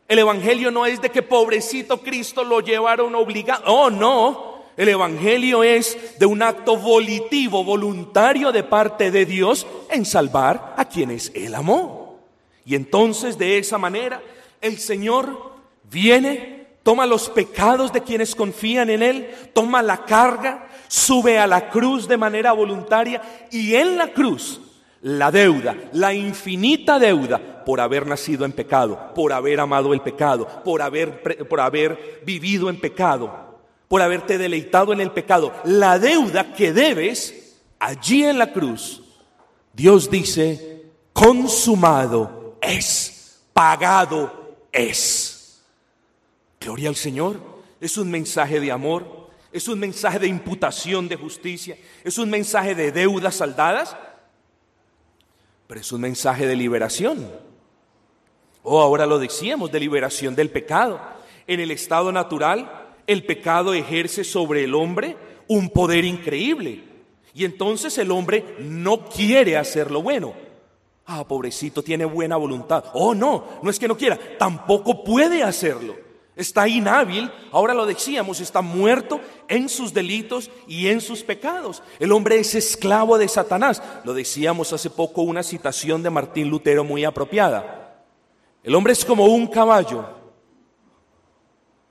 El 0.07 0.21
Evangelio 0.21 0.71
no 0.71 0.87
es 0.87 1.03
de 1.03 1.11
que 1.11 1.23
pobrecito 1.23 2.01
Cristo 2.01 2.45
lo 2.45 2.61
llevaron 2.61 3.15
obligado. 3.15 3.65
Oh, 3.67 3.91
no. 3.91 4.63
El 4.77 4.89
Evangelio 4.89 5.65
es 5.65 6.19
de 6.21 6.27
un 6.27 6.41
acto 6.41 6.77
volitivo, 6.77 7.65
voluntario 7.65 8.53
de 8.53 8.63
parte 8.63 9.11
de 9.11 9.27
Dios 9.27 9.67
en 9.91 10.07
salvar 10.07 10.75
a 10.77 10.85
quienes 10.85 11.33
Él 11.35 11.57
amó. 11.57 12.21
Y 12.65 12.77
entonces 12.77 13.37
de 13.39 13.59
esa 13.59 13.77
manera 13.77 14.23
el 14.61 14.79
Señor 14.79 15.53
viene, 15.91 16.58
toma 16.89 17.05
los 17.05 17.29
pecados 17.29 17.93
de 17.93 18.03
quienes 18.03 18.35
confían 18.35 18.89
en 18.89 19.03
Él, 19.03 19.29
toma 19.53 19.83
la 19.83 20.07
carga, 20.07 20.69
sube 20.89 21.39
a 21.39 21.47
la 21.47 21.69
cruz 21.69 22.09
de 22.09 22.17
manera 22.17 22.53
voluntaria 22.53 23.21
y 23.51 23.75
en 23.75 23.99
la 23.99 24.15
cruz 24.15 24.59
la 25.03 25.31
deuda, 25.31 25.77
la 25.93 26.15
infinita 26.15 26.99
deuda 26.99 27.63
por 27.67 27.83
haber 27.83 28.07
nacido 28.07 28.47
en 28.47 28.53
pecado, 28.53 29.13
por 29.15 29.35
haber 29.35 29.61
amado 29.61 29.93
el 29.93 30.01
pecado, 30.01 30.49
por 30.65 30.81
haber, 30.81 31.47
por 31.47 31.61
haber 31.61 32.23
vivido 32.25 32.71
en 32.71 32.81
pecado, 32.81 33.59
por 33.87 34.01
haberte 34.01 34.39
deleitado 34.39 34.95
en 34.95 35.03
el 35.03 35.11
pecado, 35.11 35.53
la 35.65 35.99
deuda 35.99 36.55
que 36.55 36.73
debes 36.73 37.59
allí 37.79 38.25
en 38.25 38.39
la 38.39 38.51
cruz, 38.51 39.03
Dios 39.75 40.09
dice, 40.11 40.87
consumado 41.13 42.57
es, 42.63 43.43
pagado 43.53 44.57
es. 44.73 45.28
Gloria 46.69 46.91
al 46.91 46.97
Señor, 46.97 47.41
es 47.81 47.97
un 47.97 48.11
mensaje 48.11 48.61
de 48.61 48.71
amor, 48.71 49.31
es 49.51 49.69
un 49.69 49.79
mensaje 49.79 50.19
de 50.19 50.27
imputación 50.27 51.09
de 51.09 51.17
justicia, 51.17 51.79
es 52.05 52.19
un 52.19 52.29
mensaje 52.29 52.75
de 52.75 52.93
deudas 52.93 53.37
saldadas 53.37 53.97
pero 55.67 55.81
es 55.81 55.91
un 55.93 56.03
mensaje 56.03 56.47
de 56.47 56.55
liberación. 56.55 57.27
O 58.63 58.83
ahora 58.83 59.07
lo 59.07 59.19
decíamos, 59.19 59.73
de 59.73 59.81
liberación 59.81 60.35
del 60.35 60.51
pecado. 60.51 61.01
En 61.47 61.59
el 61.59 61.71
estado 61.71 62.13
natural, 62.13 62.95
el 63.07 63.25
pecado 63.25 63.73
ejerce 63.73 64.23
sobre 64.23 64.65
el 64.65 64.75
hombre 64.75 65.17
un 65.47 65.71
poder 65.71 66.05
increíble. 66.05 66.85
Y 67.33 67.47
entonces 67.47 67.97
el 67.97 68.11
hombre 68.11 68.57
no 68.59 69.07
quiere 69.09 69.57
hacer 69.57 69.91
lo 69.91 70.03
bueno. 70.03 70.35
Ah, 71.07 71.27
pobrecito, 71.27 71.83
tiene 71.83 72.05
buena 72.05 72.37
voluntad. 72.37 72.85
Oh, 72.93 73.15
no, 73.15 73.59
no 73.63 73.71
es 73.71 73.79
que 73.79 73.89
no 73.89 73.97
quiera, 73.97 74.19
tampoco 74.39 75.03
puede 75.03 75.43
hacerlo 75.43 76.08
está 76.39 76.69
inhábil, 76.69 77.31
ahora 77.51 77.75
lo 77.75 77.85
decíamos, 77.85 78.41
está 78.41 78.63
muerto 78.63 79.21
en 79.49 79.69
sus 79.69 79.93
delitos 79.93 80.51
y 80.69 80.87
en 80.87 81.01
sus 81.01 81.25
pecados. 81.25 81.83
El 81.99 82.13
hombre 82.13 82.39
es 82.39 82.55
esclavo 82.55 83.19
de 83.19 83.27
Satanás. 83.29 83.83
Lo 84.05 84.15
decíamos 84.15 84.73
hace 84.73 84.89
poco 84.89 85.23
una 85.23 85.43
citación 85.43 86.03
de 86.03 86.11
Martín 86.11 86.49
Lutero 86.49 86.85
muy 86.85 87.05
apropiada. 87.05 88.05
El 88.63 88.75
hombre 88.77 88.93
es 88.93 89.05
como 89.05 89.27
un 89.27 89.49
caballo. 89.49 90.09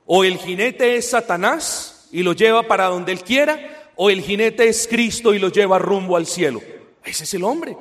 O 0.06 0.24
el 0.24 0.38
jinete 0.38 0.96
es 0.96 1.10
Satanás 1.10 2.08
y 2.10 2.22
lo 2.22 2.32
lleva 2.32 2.62
para 2.62 2.86
donde 2.86 3.12
él 3.12 3.22
quiera, 3.22 3.90
o 3.96 4.08
el 4.08 4.22
jinete 4.22 4.66
es 4.66 4.88
Cristo 4.88 5.34
y 5.34 5.38
lo 5.38 5.48
lleva 5.50 5.78
rumbo 5.78 6.16
al 6.16 6.26
cielo. 6.26 6.62
Ese 7.04 7.24
es 7.24 7.34
el 7.34 7.44
hombre. 7.44 7.76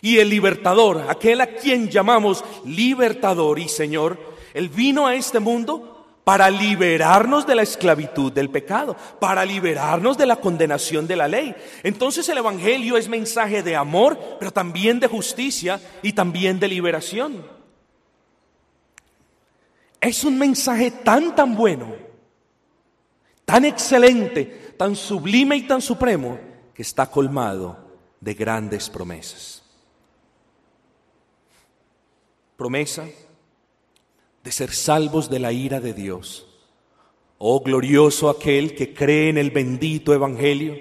Y 0.00 0.18
el 0.18 0.28
libertador, 0.28 1.06
aquel 1.08 1.40
a 1.40 1.48
quien 1.48 1.88
llamamos 1.88 2.44
libertador 2.64 3.58
y 3.58 3.68
Señor, 3.68 4.33
él 4.54 4.68
vino 4.68 5.06
a 5.06 5.16
este 5.16 5.40
mundo 5.40 6.22
para 6.22 6.48
liberarnos 6.48 7.46
de 7.46 7.54
la 7.54 7.62
esclavitud 7.62 8.32
del 8.32 8.48
pecado, 8.48 8.96
para 9.20 9.44
liberarnos 9.44 10.16
de 10.16 10.24
la 10.24 10.36
condenación 10.36 11.06
de 11.06 11.16
la 11.16 11.28
ley. 11.28 11.54
Entonces 11.82 12.26
el 12.30 12.38
Evangelio 12.38 12.96
es 12.96 13.08
mensaje 13.08 13.62
de 13.62 13.76
amor, 13.76 14.18
pero 14.38 14.50
también 14.50 15.00
de 15.00 15.08
justicia 15.08 15.78
y 16.02 16.14
también 16.14 16.58
de 16.58 16.68
liberación. 16.68 17.44
Es 20.00 20.24
un 20.24 20.38
mensaje 20.38 20.90
tan, 20.90 21.34
tan 21.34 21.56
bueno, 21.56 21.94
tan 23.44 23.64
excelente, 23.64 24.74
tan 24.78 24.96
sublime 24.96 25.56
y 25.56 25.62
tan 25.66 25.82
supremo, 25.82 26.38
que 26.74 26.82
está 26.82 27.10
colmado 27.10 27.76
de 28.20 28.34
grandes 28.34 28.88
promesas. 28.88 29.62
Promesa 32.56 33.04
de 34.44 34.52
ser 34.52 34.72
salvos 34.72 35.30
de 35.30 35.38
la 35.38 35.52
ira 35.52 35.80
de 35.80 35.94
Dios. 35.94 36.46
Oh, 37.38 37.60
glorioso 37.60 38.28
aquel 38.28 38.74
que 38.74 38.92
cree 38.92 39.30
en 39.30 39.38
el 39.38 39.50
bendito 39.50 40.12
Evangelio, 40.12 40.76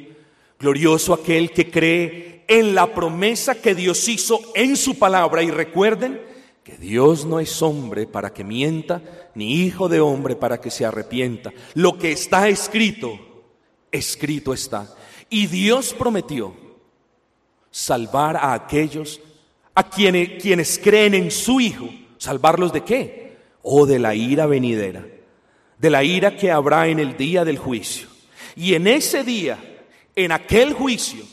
glorioso 0.59 1.13
aquel 1.13 1.51
que 1.51 1.71
cree 1.71 2.43
en 2.47 2.75
la 2.75 2.93
promesa 2.93 3.55
que 3.55 3.73
Dios 3.73 4.07
hizo 4.09 4.39
en 4.53 4.75
su 4.75 4.99
palabra. 4.99 5.43
Y 5.43 5.49
recuerden 5.49 6.21
que 6.63 6.77
Dios 6.77 7.25
no 7.25 7.39
es 7.39 7.61
hombre 7.61 8.05
para 8.05 8.33
que 8.33 8.43
mienta, 8.43 9.01
ni 9.33 9.61
hijo 9.61 9.87
de 9.87 10.01
hombre 10.01 10.35
para 10.35 10.59
que 10.59 10.69
se 10.69 10.85
arrepienta. 10.85 11.53
Lo 11.73 11.97
que 11.97 12.11
está 12.11 12.49
escrito, 12.49 13.17
escrito 13.91 14.53
está. 14.53 14.93
Y 15.29 15.47
Dios 15.47 15.95
prometió 15.97 16.53
salvar 17.71 18.35
a 18.35 18.53
aquellos 18.53 19.21
a 19.73 19.89
quienes, 19.89 20.41
quienes 20.41 20.77
creen 20.77 21.13
en 21.13 21.31
su 21.31 21.59
Hijo. 21.59 21.89
¿Salvarlos 22.17 22.71
de 22.71 22.83
qué? 22.83 23.22
O 23.63 23.85
de 23.85 23.97
la 23.97 24.13
ira 24.13 24.45
venidera, 24.45 25.07
de 25.79 25.89
la 25.89 26.03
ira 26.03 26.37
que 26.37 26.51
habrá 26.51 26.87
en 26.87 26.99
el 26.99 27.17
día 27.17 27.43
del 27.43 27.57
juicio. 27.57 28.07
Y 28.55 28.75
en 28.75 28.85
ese 28.87 29.23
día, 29.23 29.57
en 30.15 30.31
aquel 30.31 30.73
juicio, 30.73 31.23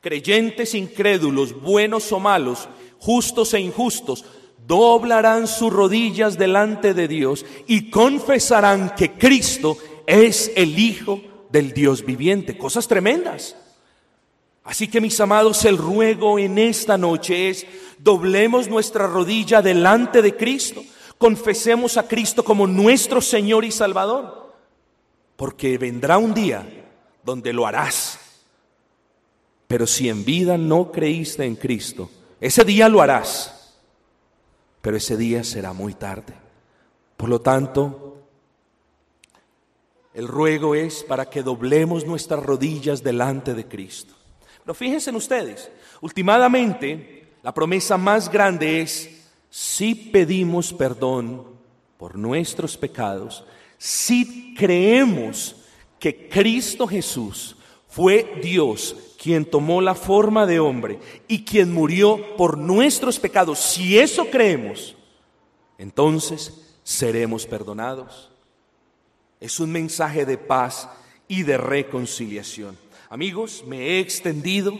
creyentes, 0.00 0.74
incrédulos, 0.74 1.60
buenos 1.60 2.10
o 2.12 2.20
malos, 2.20 2.68
justos 2.98 3.52
e 3.52 3.60
injustos, 3.60 4.24
doblarán 4.66 5.46
sus 5.46 5.72
rodillas 5.72 6.38
delante 6.38 6.94
de 6.94 7.08
Dios 7.08 7.44
y 7.66 7.90
confesarán 7.90 8.94
que 8.96 9.12
Cristo 9.12 9.76
es 10.06 10.50
el 10.56 10.78
Hijo 10.78 11.20
del 11.50 11.72
Dios 11.72 12.04
viviente. 12.04 12.56
Cosas 12.56 12.88
tremendas. 12.88 13.56
Así 14.64 14.88
que 14.88 15.00
mis 15.00 15.20
amados, 15.20 15.64
el 15.64 15.78
ruego 15.78 16.38
en 16.38 16.58
esta 16.58 16.98
noche 16.98 17.50
es, 17.50 17.66
doblemos 17.98 18.68
nuestra 18.68 19.06
rodilla 19.06 19.62
delante 19.62 20.22
de 20.22 20.34
Cristo 20.36 20.82
confesemos 21.18 21.96
a 21.96 22.06
Cristo 22.06 22.44
como 22.44 22.66
nuestro 22.66 23.20
Señor 23.20 23.64
y 23.64 23.72
Salvador, 23.72 24.54
porque 25.36 25.78
vendrá 25.78 26.18
un 26.18 26.34
día 26.34 26.66
donde 27.22 27.52
lo 27.52 27.66
harás. 27.66 28.18
Pero 29.66 29.86
si 29.86 30.08
en 30.08 30.24
vida 30.24 30.56
no 30.56 30.92
creíste 30.92 31.44
en 31.44 31.56
Cristo, 31.56 32.10
ese 32.40 32.64
día 32.64 32.88
lo 32.88 33.00
harás, 33.00 33.76
pero 34.80 34.96
ese 34.96 35.16
día 35.16 35.42
será 35.42 35.72
muy 35.72 35.94
tarde. 35.94 36.34
Por 37.16 37.28
lo 37.28 37.40
tanto, 37.40 38.18
el 40.14 40.28
ruego 40.28 40.74
es 40.74 41.02
para 41.02 41.28
que 41.28 41.42
doblemos 41.42 42.06
nuestras 42.06 42.42
rodillas 42.42 43.02
delante 43.02 43.54
de 43.54 43.66
Cristo. 43.66 44.14
Pero 44.62 44.74
fíjense 44.74 45.10
en 45.10 45.16
ustedes, 45.16 45.70
últimamente 46.00 47.34
la 47.42 47.52
promesa 47.52 47.96
más 47.96 48.30
grande 48.30 48.80
es 48.80 49.15
si 49.58 49.94
pedimos 49.94 50.74
perdón 50.74 51.46
por 51.96 52.18
nuestros 52.18 52.76
pecados, 52.76 53.42
si 53.78 54.54
creemos 54.54 55.56
que 55.98 56.28
Cristo 56.28 56.86
Jesús 56.86 57.56
fue 57.88 58.38
Dios 58.42 59.14
quien 59.18 59.46
tomó 59.46 59.80
la 59.80 59.94
forma 59.94 60.44
de 60.44 60.60
hombre 60.60 60.98
y 61.26 61.42
quien 61.42 61.72
murió 61.72 62.36
por 62.36 62.58
nuestros 62.58 63.18
pecados, 63.18 63.58
si 63.58 63.98
eso 63.98 64.26
creemos, 64.26 64.94
entonces 65.78 66.76
seremos 66.82 67.46
perdonados. 67.46 68.30
Es 69.40 69.58
un 69.58 69.72
mensaje 69.72 70.26
de 70.26 70.36
paz 70.36 70.86
y 71.28 71.44
de 71.44 71.56
reconciliación. 71.56 72.76
Amigos, 73.08 73.64
me 73.66 73.78
he 73.78 74.00
extendido 74.00 74.78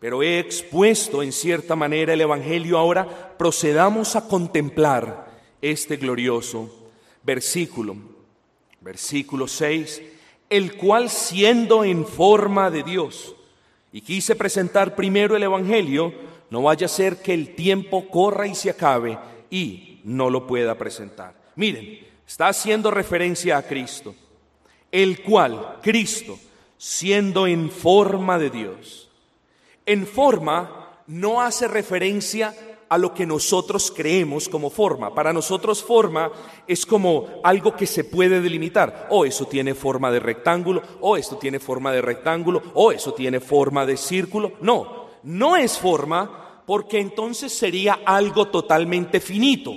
pero 0.00 0.22
he 0.22 0.38
expuesto 0.38 1.22
en 1.22 1.32
cierta 1.32 1.74
manera 1.74 2.12
el 2.12 2.20
Evangelio. 2.20 2.78
Ahora 2.78 3.36
procedamos 3.36 4.16
a 4.16 4.28
contemplar 4.28 5.28
este 5.60 5.96
glorioso 5.96 6.88
versículo. 7.22 7.96
Versículo 8.80 9.48
6, 9.48 10.02
el 10.48 10.76
cual 10.76 11.10
siendo 11.10 11.84
en 11.84 12.06
forma 12.06 12.70
de 12.70 12.84
Dios, 12.84 13.34
y 13.92 14.00
quise 14.02 14.36
presentar 14.36 14.94
primero 14.94 15.34
el 15.34 15.42
Evangelio, 15.42 16.14
no 16.50 16.62
vaya 16.62 16.86
a 16.86 16.88
ser 16.88 17.20
que 17.20 17.34
el 17.34 17.54
tiempo 17.54 18.08
corra 18.08 18.46
y 18.46 18.54
se 18.54 18.70
acabe 18.70 19.18
y 19.50 20.00
no 20.04 20.30
lo 20.30 20.46
pueda 20.46 20.78
presentar. 20.78 21.34
Miren, 21.56 21.98
está 22.26 22.48
haciendo 22.48 22.90
referencia 22.90 23.58
a 23.58 23.62
Cristo, 23.62 24.14
el 24.92 25.22
cual, 25.22 25.80
Cristo, 25.82 26.38
siendo 26.76 27.46
en 27.46 27.70
forma 27.70 28.38
de 28.38 28.50
Dios, 28.50 29.07
en 29.88 30.06
forma 30.06 31.02
no 31.08 31.40
hace 31.40 31.66
referencia 31.66 32.54
a 32.88 32.96
lo 32.98 33.12
que 33.12 33.26
nosotros 33.26 33.92
creemos 33.94 34.48
como 34.48 34.70
forma. 34.70 35.14
Para 35.14 35.32
nosotros 35.32 35.82
forma 35.82 36.30
es 36.66 36.86
como 36.86 37.26
algo 37.42 37.76
que 37.76 37.86
se 37.86 38.04
puede 38.04 38.40
delimitar. 38.40 39.08
O 39.10 39.24
eso 39.24 39.46
tiene 39.46 39.74
forma 39.74 40.10
de 40.10 40.20
rectángulo, 40.20 40.82
o 41.00 41.16
esto 41.16 41.36
tiene 41.36 41.58
forma 41.58 41.92
de 41.92 42.02
rectángulo, 42.02 42.62
o 42.74 42.92
eso 42.92 43.12
tiene 43.12 43.40
forma 43.40 43.84
de 43.84 43.96
círculo. 43.96 44.52
No, 44.60 45.08
no 45.22 45.56
es 45.56 45.78
forma 45.78 46.62
porque 46.66 46.98
entonces 46.98 47.52
sería 47.52 48.00
algo 48.04 48.48
totalmente 48.48 49.20
finito. 49.20 49.72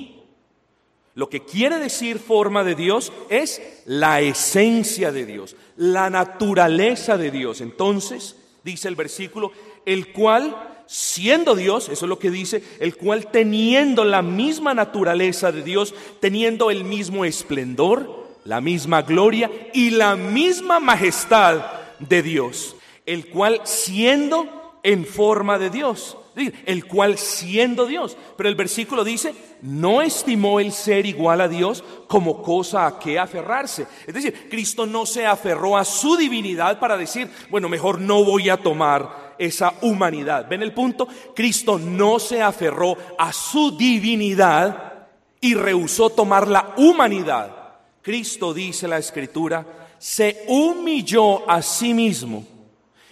Lo 1.13 1.29
que 1.29 1.43
quiere 1.43 1.77
decir 1.77 2.19
forma 2.19 2.63
de 2.63 2.75
Dios 2.75 3.11
es 3.29 3.61
la 3.85 4.21
esencia 4.21 5.11
de 5.11 5.25
Dios, 5.25 5.55
la 5.75 6.09
naturaleza 6.09 7.17
de 7.17 7.31
Dios. 7.31 7.59
Entonces, 7.59 8.37
dice 8.63 8.87
el 8.87 8.95
versículo, 8.95 9.51
el 9.85 10.11
cual, 10.11 10.55
siendo 10.87 11.55
Dios, 11.55 11.89
eso 11.89 12.05
es 12.05 12.09
lo 12.09 12.19
que 12.19 12.31
dice, 12.31 12.63
el 12.79 12.95
cual 12.95 13.27
teniendo 13.31 14.03
la 14.03 14.21
misma 14.21 14.73
naturaleza 14.73 15.51
de 15.51 15.63
Dios, 15.63 15.93
teniendo 16.19 16.71
el 16.71 16.83
mismo 16.83 17.25
esplendor, 17.25 18.27
la 18.43 18.61
misma 18.61 19.01
gloria 19.03 19.49
y 19.73 19.91
la 19.91 20.15
misma 20.15 20.79
majestad 20.79 21.63
de 21.99 22.21
Dios, 22.21 22.75
el 23.05 23.27
cual 23.27 23.61
siendo 23.63 24.79
en 24.83 25.05
forma 25.05 25.59
de 25.59 25.69
Dios 25.69 26.17
el 26.35 26.85
cual 26.85 27.17
siendo 27.17 27.85
Dios. 27.85 28.17
Pero 28.37 28.49
el 28.49 28.55
versículo 28.55 29.03
dice, 29.03 29.33
no 29.61 30.01
estimó 30.01 30.59
el 30.59 30.71
ser 30.71 31.05
igual 31.05 31.41
a 31.41 31.47
Dios 31.47 31.83
como 32.07 32.41
cosa 32.41 32.85
a 32.85 32.99
que 32.99 33.19
aferrarse. 33.19 33.87
Es 34.07 34.13
decir, 34.13 34.47
Cristo 34.49 34.85
no 34.85 35.05
se 35.05 35.25
aferró 35.25 35.77
a 35.77 35.85
su 35.85 36.15
divinidad 36.15 36.79
para 36.79 36.97
decir, 36.97 37.29
bueno, 37.49 37.69
mejor 37.69 37.99
no 37.99 38.23
voy 38.23 38.49
a 38.49 38.57
tomar 38.57 39.30
esa 39.41 39.73
humanidad. 39.81 40.47
¿Ven 40.47 40.61
el 40.61 40.73
punto? 40.73 41.07
Cristo 41.35 41.79
no 41.79 42.19
se 42.19 42.41
aferró 42.41 42.95
a 43.17 43.33
su 43.33 43.75
divinidad 43.75 45.07
y 45.41 45.55
rehusó 45.55 46.11
tomar 46.11 46.47
la 46.47 46.73
humanidad. 46.77 47.57
Cristo, 48.01 48.53
dice 48.53 48.87
la 48.87 48.99
escritura, 48.99 49.65
se 49.97 50.45
humilló 50.47 51.49
a 51.49 51.61
sí 51.61 51.93
mismo 51.93 52.45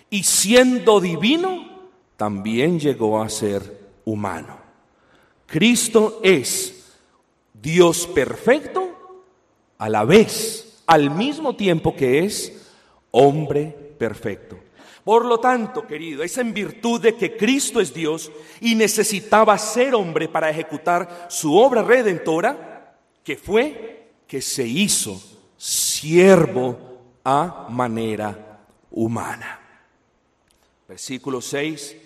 y 0.09 0.23
siendo 0.23 0.99
divino, 0.99 1.67
también 2.15 2.79
llegó 2.79 3.21
a 3.21 3.29
ser 3.29 3.79
humano. 4.05 4.57
Cristo 5.47 6.19
es 6.23 6.95
Dios 7.53 8.07
perfecto 8.07 9.23
a 9.79 9.89
la 9.89 10.03
vez, 10.03 10.83
al 10.85 11.09
mismo 11.09 11.55
tiempo 11.55 11.95
que 11.95 12.19
es 12.19 12.67
hombre 13.11 13.67
perfecto. 13.97 14.58
Por 15.09 15.25
lo 15.25 15.39
tanto, 15.39 15.87
querido, 15.87 16.21
es 16.21 16.37
en 16.37 16.53
virtud 16.53 17.01
de 17.01 17.15
que 17.15 17.35
Cristo 17.35 17.81
es 17.81 17.91
Dios 17.91 18.31
y 18.61 18.75
necesitaba 18.75 19.57
ser 19.57 19.95
hombre 19.95 20.27
para 20.27 20.51
ejecutar 20.51 21.25
su 21.31 21.57
obra 21.57 21.81
redentora, 21.81 22.95
que 23.23 23.35
fue 23.35 24.11
que 24.27 24.39
se 24.39 24.67
hizo 24.67 25.19
siervo 25.57 26.77
a 27.23 27.65
manera 27.71 28.61
humana. 28.91 29.59
Versículo 30.87 31.41
6 31.41 31.97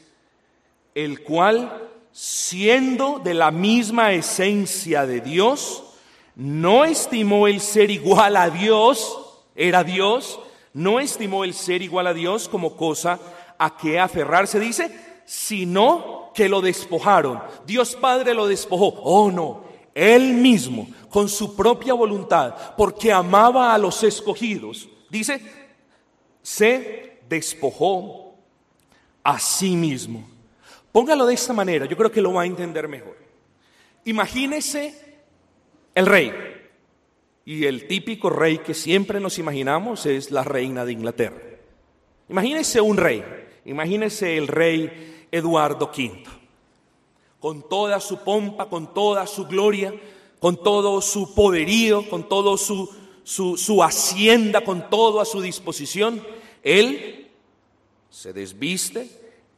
el 0.95 1.23
cual, 1.23 1.89
siendo 2.13 3.19
de 3.19 3.33
la 3.33 3.51
misma 3.51 4.13
esencia 4.13 5.05
de 5.05 5.19
Dios, 5.19 5.83
no 6.37 6.85
estimó 6.85 7.49
el 7.49 7.59
ser 7.59 7.91
igual 7.91 8.37
a 8.37 8.49
Dios, 8.49 9.19
era 9.55 9.83
Dios, 9.83 10.39
no 10.73 10.99
estimó 10.99 11.43
el 11.43 11.53
ser 11.53 11.81
igual 11.81 12.07
a 12.07 12.13
Dios 12.13 12.49
como 12.49 12.75
cosa 12.75 13.19
a 13.57 13.77
que 13.77 13.99
aferrarse, 13.99 14.59
dice, 14.59 15.21
sino 15.25 16.31
que 16.33 16.49
lo 16.49 16.61
despojaron. 16.61 17.41
Dios 17.65 17.95
Padre 17.95 18.33
lo 18.33 18.47
despojó. 18.47 18.87
Oh 19.03 19.31
no, 19.31 19.63
Él 19.93 20.33
mismo, 20.33 20.87
con 21.09 21.29
su 21.29 21.55
propia 21.55 21.93
voluntad, 21.93 22.75
porque 22.75 23.11
amaba 23.11 23.73
a 23.73 23.77
los 23.77 24.03
escogidos, 24.03 24.89
dice, 25.09 25.41
se 26.41 27.19
despojó 27.29 28.35
a 29.23 29.39
sí 29.39 29.75
mismo 29.75 30.33
Póngalo 30.93 31.25
de 31.25 31.33
esta 31.33 31.53
manera, 31.53 31.87
yo 31.87 31.97
creo 31.97 32.11
que 32.11 32.21
lo 32.21 32.31
va 32.33 32.43
a 32.43 32.45
entender 32.45 32.87
mejor. 32.87 33.17
Imagínese 34.05 34.93
el 35.95 36.05
rey. 36.05 36.31
Y 37.45 37.65
el 37.65 37.87
típico 37.87 38.29
rey 38.29 38.59
que 38.59 38.73
siempre 38.73 39.19
nos 39.19 39.37
imaginamos 39.37 40.05
es 40.05 40.31
la 40.31 40.43
reina 40.43 40.85
de 40.85 40.93
Inglaterra. 40.93 41.41
Imagínese 42.29 42.79
un 42.79 42.97
rey, 42.97 43.23
imagínese 43.65 44.37
el 44.37 44.47
rey 44.47 45.25
Eduardo 45.31 45.91
V, 45.95 46.23
con 47.39 47.67
toda 47.67 47.99
su 47.99 48.19
pompa, 48.23 48.69
con 48.69 48.93
toda 48.93 49.27
su 49.27 49.45
gloria, 49.45 49.93
con 50.39 50.61
todo 50.63 51.01
su 51.01 51.35
poderío, 51.35 52.09
con 52.09 52.29
todo 52.29 52.57
su, 52.57 52.89
su, 53.23 53.57
su 53.57 53.83
hacienda, 53.83 54.61
con 54.61 54.89
todo 54.89 55.19
a 55.19 55.25
su 55.25 55.41
disposición. 55.41 56.25
Él 56.63 57.29
se 58.09 58.31
desviste 58.31 59.09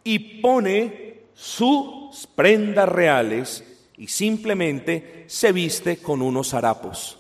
y 0.04 0.41
pone 0.41 1.19
sus 1.36 2.28
prendas 2.36 2.89
reales 2.89 3.63
y 3.98 4.08
simplemente 4.08 5.26
se 5.28 5.52
viste 5.52 5.98
con 5.98 6.21
unos 6.21 6.54
harapos. 6.54 7.19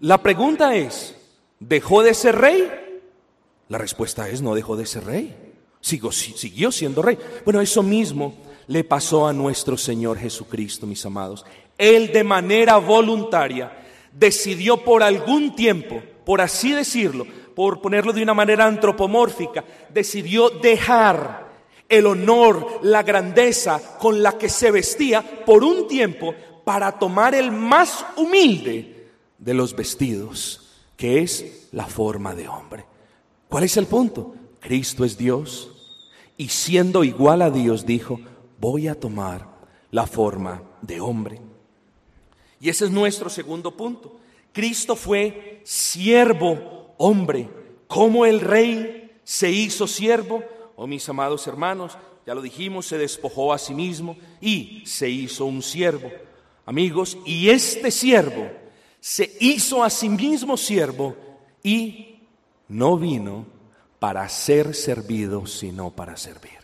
La 0.00 0.22
pregunta 0.22 0.74
es, 0.74 1.14
¿dejó 1.58 2.02
de 2.02 2.14
ser 2.14 2.36
rey? 2.36 2.70
La 3.68 3.76
respuesta 3.76 4.30
es, 4.30 4.40
no 4.40 4.54
dejó 4.54 4.74
de 4.74 4.86
ser 4.86 5.04
rey. 5.04 5.36
siguió 5.82 6.72
siendo 6.72 7.02
rey. 7.02 7.18
Bueno, 7.44 7.60
eso 7.60 7.82
mismo 7.82 8.34
le 8.66 8.82
pasó 8.82 9.26
a 9.26 9.34
nuestro 9.34 9.76
Señor 9.76 10.18
Jesucristo, 10.18 10.86
mis 10.86 11.04
amados. 11.04 11.44
Él 11.76 12.12
de 12.12 12.24
manera 12.24 12.78
voluntaria 12.78 13.76
decidió 14.10 14.78
por 14.78 15.02
algún 15.02 15.54
tiempo, 15.54 16.02
por 16.24 16.40
así 16.40 16.72
decirlo, 16.72 17.26
por 17.54 17.82
ponerlo 17.82 18.14
de 18.14 18.22
una 18.22 18.32
manera 18.32 18.64
antropomórfica, 18.64 19.62
decidió 19.92 20.48
dejar 20.48 21.50
el 21.86 22.06
honor, 22.06 22.80
la 22.82 23.02
grandeza 23.02 23.98
con 23.98 24.22
la 24.22 24.38
que 24.38 24.48
se 24.48 24.70
vestía 24.70 25.44
por 25.44 25.62
un 25.62 25.86
tiempo 25.86 26.34
para 26.64 26.98
tomar 26.98 27.34
el 27.34 27.52
más 27.52 28.06
humilde 28.16 28.99
de 29.40 29.54
los 29.54 29.74
vestidos, 29.74 30.68
que 30.96 31.20
es 31.20 31.68
la 31.72 31.86
forma 31.86 32.34
de 32.36 32.46
hombre. 32.46 32.86
¿Cuál 33.48 33.64
es 33.64 33.76
el 33.76 33.86
punto? 33.86 34.36
Cristo 34.60 35.04
es 35.04 35.18
Dios 35.18 36.06
y 36.36 36.48
siendo 36.48 37.02
igual 37.02 37.42
a 37.42 37.50
Dios 37.50 37.84
dijo, 37.84 38.20
voy 38.60 38.86
a 38.86 38.94
tomar 38.94 39.48
la 39.90 40.06
forma 40.06 40.62
de 40.82 41.00
hombre. 41.00 41.40
Y 42.60 42.68
ese 42.68 42.84
es 42.84 42.92
nuestro 42.92 43.28
segundo 43.28 43.76
punto. 43.76 44.20
Cristo 44.52 44.94
fue 44.94 45.60
siervo 45.64 46.94
hombre, 46.98 47.48
como 47.88 48.26
el 48.26 48.40
rey 48.40 49.10
se 49.24 49.50
hizo 49.50 49.88
siervo 49.88 50.44
Oh 50.82 50.86
mis 50.86 51.06
amados 51.10 51.46
hermanos, 51.46 51.98
ya 52.26 52.34
lo 52.34 52.40
dijimos, 52.40 52.86
se 52.86 52.96
despojó 52.96 53.52
a 53.52 53.58
sí 53.58 53.74
mismo 53.74 54.16
y 54.40 54.82
se 54.86 55.10
hizo 55.10 55.44
un 55.44 55.60
siervo. 55.60 56.10
Amigos, 56.64 57.18
y 57.26 57.50
este 57.50 57.90
siervo 57.90 58.50
se 59.00 59.36
hizo 59.40 59.82
a 59.82 59.90
sí 59.90 60.08
mismo 60.08 60.56
siervo 60.56 61.16
y 61.62 62.20
no 62.68 62.96
vino 62.98 63.46
para 63.98 64.28
ser 64.28 64.74
servido, 64.74 65.46
sino 65.46 65.90
para 65.90 66.16
servir. 66.16 66.58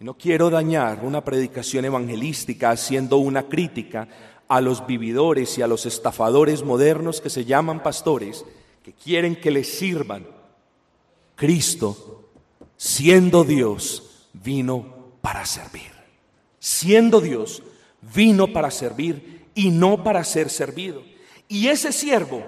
no 0.00 0.14
quiero 0.14 0.48
dañar 0.48 1.04
una 1.04 1.22
predicación 1.22 1.84
evangelística 1.84 2.70
haciendo 2.70 3.18
una 3.18 3.48
crítica 3.48 4.08
a 4.48 4.60
los 4.60 4.86
vividores 4.86 5.58
y 5.58 5.62
a 5.62 5.66
los 5.66 5.86
estafadores 5.86 6.64
modernos 6.64 7.20
que 7.20 7.30
se 7.30 7.44
llaman 7.44 7.82
pastores, 7.82 8.44
que 8.82 8.92
quieren 8.92 9.36
que 9.36 9.50
les 9.50 9.68
sirvan. 9.68 10.26
Cristo 11.36 12.20
siendo 12.80 13.44
Dios, 13.44 14.26
vino 14.32 15.12
para 15.20 15.44
servir. 15.44 15.92
Siendo 16.58 17.20
Dios, 17.20 17.62
vino 18.14 18.54
para 18.54 18.70
servir 18.70 19.44
y 19.54 19.70
no 19.70 20.02
para 20.02 20.24
ser 20.24 20.48
servido. 20.48 21.02
Y 21.50 21.66
ese 21.66 21.90
siervo 21.90 22.44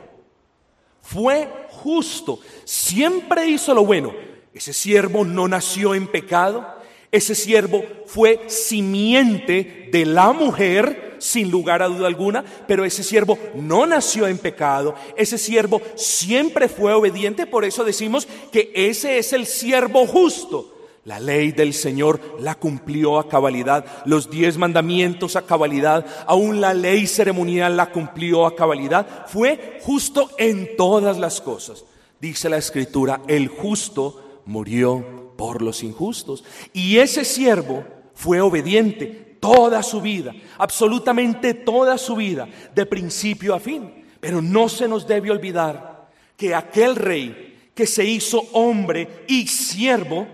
fue 1.03 1.49
justo, 1.71 2.39
siempre 2.65 3.49
hizo 3.49 3.75
lo 3.75 3.85
bueno. 3.85 4.15
Ese 4.55 4.73
siervo 4.73 5.25
no 5.25 5.49
nació 5.49 5.97
en 5.97 6.07
pecado, 6.07 6.65
ese 7.11 7.35
siervo 7.35 7.85
fue 8.07 8.45
simiente 8.47 9.89
de 9.91 10.07
la 10.07 10.33
mujer, 10.33 11.17
sin 11.19 11.51
lugar 11.51 11.83
a 11.83 11.89
duda 11.89 12.07
alguna, 12.07 12.45
pero 12.69 12.85
ese 12.85 13.03
siervo 13.03 13.37
no 13.57 13.87
nació 13.87 14.29
en 14.29 14.39
pecado, 14.39 14.95
ese 15.17 15.37
siervo 15.37 15.83
siempre 15.97 16.69
fue 16.69 16.93
obediente, 16.93 17.45
por 17.45 17.65
eso 17.65 17.83
decimos 17.83 18.29
que 18.53 18.71
ese 18.73 19.19
es 19.19 19.33
el 19.33 19.47
siervo 19.47 20.07
justo. 20.07 20.72
La 21.05 21.19
ley 21.19 21.51
del 21.51 21.75
Señor 21.75 22.21
la 22.39 22.55
cumplió 22.55 23.19
a 23.19 23.29
cabalidad, 23.29 23.85
los 24.07 24.31
diez 24.31 24.57
mandamientos 24.57 25.35
a 25.35 25.43
cabalidad, 25.43 26.07
aún 26.27 26.61
la 26.61 26.75
ley 26.75 27.09
ceremonial 27.09 27.77
la 27.77 27.91
cumplió 27.91 28.47
a 28.47 28.55
cabalidad, 28.55 29.27
fue 29.27 29.81
justo 29.83 30.31
en 30.39 30.77
todas 30.77 31.19
las 31.19 31.41
cosas. 31.41 31.85
Dice 32.21 32.49
la 32.49 32.59
escritura, 32.59 33.21
el 33.27 33.49
justo 33.49 34.43
murió 34.47 35.35
por 35.37 35.61
los 35.61 35.83
injustos. 35.83 36.45
Y 36.73 36.99
ese 36.99 37.25
siervo 37.25 37.85
fue 38.15 38.41
obediente 38.41 39.37
toda 39.41 39.83
su 39.83 40.01
vida, 40.01 40.33
absolutamente 40.57 41.53
toda 41.53 41.99
su 41.99 42.15
vida, 42.15 42.49
de 42.75 42.87
principio 42.87 43.57
a 43.57 43.59
fin. 43.59 44.05
Pero 44.21 44.41
no 44.41 44.69
se 44.69 44.87
nos 44.87 45.05
debe 45.05 45.33
olvidar 45.33 46.09
que 46.37 46.55
aquel 46.55 46.95
rey 46.95 47.71
que 47.75 47.89
se 47.89 48.05
hizo 48.05 48.45
hombre 48.53 49.25
y 49.27 49.49
siervo, 49.49 50.29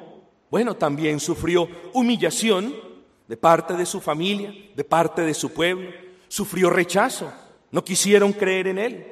bueno, 0.51 0.75
también 0.75 1.21
sufrió 1.21 1.69
humillación 1.93 2.75
de 3.27 3.37
parte 3.37 3.75
de 3.75 3.87
su 3.87 4.01
familia, 4.01 4.55
de 4.75 4.85
parte 4.85 5.23
de 5.23 5.35
su 5.35 5.53
pueblo, 5.53 5.91
sufrió 6.29 6.71
rechazo 6.71 7.31
no 7.71 7.85
quisieron 7.85 8.33
creer 8.33 8.69
en 8.69 8.79
Él. 8.79 9.07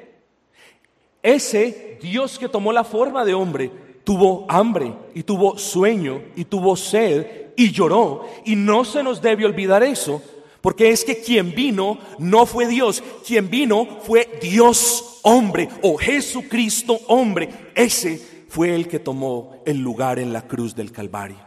Ese 1.21 1.99
Dios 2.01 2.39
que 2.39 2.49
tomó 2.49 2.71
la 2.71 2.83
forma 2.83 3.25
de 3.25 3.33
hombre 3.33 3.71
tuvo 4.03 4.45
hambre 4.47 4.93
y 5.13 5.23
tuvo 5.23 5.57
sueño 5.57 6.21
y 6.35 6.45
tuvo 6.45 6.75
sed 6.75 7.47
y 7.55 7.71
lloró. 7.71 8.25
Y 8.45 8.55
no 8.55 8.85
se 8.85 9.03
nos 9.03 9.21
debe 9.21 9.45
olvidar 9.45 9.83
eso, 9.83 10.21
porque 10.61 10.89
es 10.89 11.03
que 11.03 11.21
quien 11.21 11.53
vino 11.53 11.99
no 12.17 12.45
fue 12.45 12.67
Dios, 12.67 13.03
quien 13.25 13.49
vino 13.49 13.99
fue 14.03 14.39
Dios 14.41 15.19
hombre 15.23 15.69
o 15.81 15.97
Jesucristo 15.97 16.99
hombre. 17.07 17.49
Ese 17.75 18.36
fue 18.47 18.73
el 18.75 18.87
que 18.87 18.99
tomó 18.99 19.61
el 19.65 19.77
lugar 19.77 20.19
en 20.19 20.33
la 20.33 20.47
cruz 20.47 20.75
del 20.75 20.91
Calvario. 20.91 21.37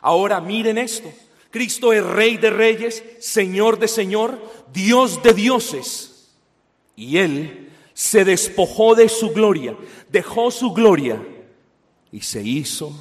Ahora 0.00 0.40
miren 0.40 0.78
esto. 0.78 1.10
Cristo 1.50 1.92
es 1.92 2.04
Rey 2.04 2.36
de 2.36 2.50
Reyes, 2.50 3.02
Señor 3.20 3.78
de 3.78 3.88
Señor, 3.88 4.40
Dios 4.72 5.22
de 5.22 5.32
dioses. 5.32 6.30
Y 6.94 7.18
Él 7.18 7.70
se 7.94 8.24
despojó 8.24 8.94
de 8.94 9.08
su 9.08 9.30
gloria, 9.30 9.76
dejó 10.10 10.50
su 10.50 10.72
gloria 10.72 11.20
y 12.12 12.20
se 12.20 12.42
hizo 12.42 12.92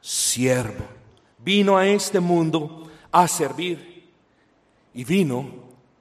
siervo. 0.00 0.84
Vino 1.38 1.76
a 1.76 1.88
este 1.88 2.20
mundo 2.20 2.90
a 3.10 3.26
servir 3.26 4.04
y 4.92 5.04
vino 5.04 5.46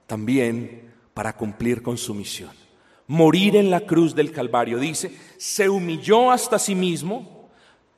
también 0.07 0.93
para 1.13 1.35
cumplir 1.35 1.81
con 1.81 1.97
su 1.97 2.13
misión. 2.13 2.62
Morir 3.07 3.55
en 3.55 3.69
la 3.69 3.81
cruz 3.81 4.15
del 4.15 4.31
Calvario, 4.31 4.79
dice, 4.79 5.11
se 5.37 5.69
humilló 5.69 6.31
hasta 6.31 6.57
sí 6.57 6.73
mismo, 6.73 7.49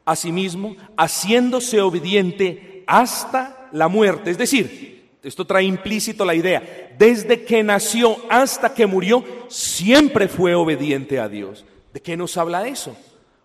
a 0.04 0.16
sí 0.16 0.32
mismo, 0.32 0.76
haciéndose 0.98 1.82
obediente 1.82 2.84
hasta 2.88 3.70
la 3.72 3.88
muerte. 3.88 4.32
Es 4.32 4.38
decir, 4.38 5.10
esto 5.24 5.46
trae 5.46 5.64
implícito 5.64 6.24
la 6.26 6.36
idea, 6.36 6.94
desde 6.98 7.44
que 7.44 7.64
nació 7.64 8.18
hasta 8.30 8.74
que 8.74 8.86
murió, 8.86 9.24
siempre 9.48 10.28
fue 10.28 10.54
obediente 10.54 11.20
a 11.20 11.28
Dios. 11.28 11.66
¿De 11.94 12.02
qué 12.02 12.16
nos 12.16 12.38
habla 12.38 12.68
eso? 12.68 12.96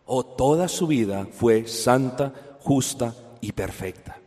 O 0.04 0.18
oh, 0.18 0.24
toda 0.24 0.68
su 0.68 0.86
vida 0.86 1.26
fue 1.30 1.66
santa, 1.66 2.32
justa 2.60 3.14
y 3.40 3.52
perfecta. 3.52 4.18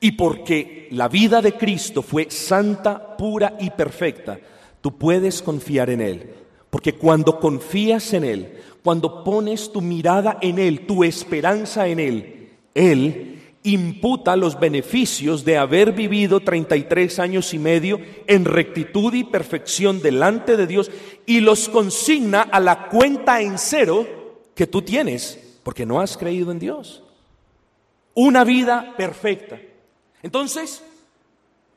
Y 0.00 0.12
porque 0.12 0.88
la 0.90 1.06
vida 1.06 1.40
de 1.40 1.52
Cristo 1.56 2.02
fue 2.02 2.30
santa, 2.30 3.16
pura 3.16 3.56
y 3.60 3.70
perfecta, 3.70 4.38
tú 4.80 4.98
puedes 4.98 5.42
confiar 5.42 5.90
en 5.90 6.00
Él. 6.00 6.34
Porque 6.72 6.94
cuando 6.94 7.38
confías 7.38 8.14
en 8.14 8.24
Él, 8.24 8.58
cuando 8.82 9.22
pones 9.24 9.70
tu 9.70 9.82
mirada 9.82 10.38
en 10.40 10.58
Él, 10.58 10.86
tu 10.86 11.04
esperanza 11.04 11.86
en 11.86 12.00
Él, 12.00 12.48
Él 12.72 13.42
imputa 13.62 14.36
los 14.36 14.58
beneficios 14.58 15.44
de 15.44 15.58
haber 15.58 15.92
vivido 15.92 16.40
33 16.40 17.18
años 17.18 17.52
y 17.52 17.58
medio 17.58 18.00
en 18.26 18.46
rectitud 18.46 19.12
y 19.12 19.22
perfección 19.22 20.00
delante 20.00 20.56
de 20.56 20.66
Dios 20.66 20.90
y 21.26 21.40
los 21.40 21.68
consigna 21.68 22.40
a 22.40 22.58
la 22.58 22.88
cuenta 22.88 23.42
en 23.42 23.58
cero 23.58 24.06
que 24.54 24.66
tú 24.66 24.80
tienes 24.80 25.38
porque 25.64 25.84
no 25.84 26.00
has 26.00 26.16
creído 26.16 26.50
en 26.52 26.58
Dios. 26.58 27.02
Una 28.14 28.44
vida 28.44 28.94
perfecta. 28.96 29.60
Entonces, 30.22 30.82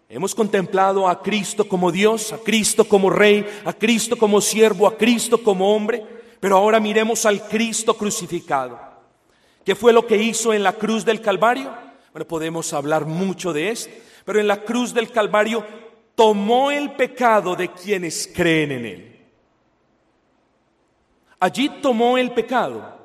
hemos 0.10 0.36
contemplado 0.36 1.08
a 1.08 1.22
Cristo 1.22 1.68
como 1.68 1.92
Dios, 1.92 2.32
a 2.34 2.38
Cristo 2.38 2.86
como 2.86 3.10
Rey, 3.10 3.46
a 3.66 3.74
Cristo 3.74 4.18
como 4.18 4.42
siervo, 4.42 4.88
a 4.88 4.98
Cristo 4.98 5.42
como 5.42 5.76
hombre, 5.76 6.06
pero 6.40 6.58
ahora 6.58 6.80
miremos 6.80 7.26
al 7.26 7.42
Cristo 7.48 7.96
crucificado. 7.96 8.80
¿Qué 9.64 9.76
fue 9.76 9.94
lo 9.94 10.06
que 10.06 10.18
hizo 10.18 10.54
en 10.54 10.64
la 10.64 10.74
cruz 10.74 11.04
del 11.04 11.22
Calvario? 11.22 11.74
Bueno, 12.12 12.28
podemos 12.28 12.72
hablar 12.74 13.06
mucho 13.06 13.52
de 13.52 13.72
esto, 13.72 13.94
pero 14.24 14.40
en 14.40 14.48
la 14.48 14.62
cruz 14.64 14.94
del 14.94 15.12
Calvario 15.12 15.66
tomó 16.14 16.72
el 16.72 16.92
pecado 16.92 17.56
de 17.56 17.72
quienes 17.72 18.30
creen 18.34 18.72
en 18.72 18.86
Él. 18.86 19.26
Allí 21.40 21.70
tomó 21.82 22.18
el 22.18 22.32
pecado 22.32 22.96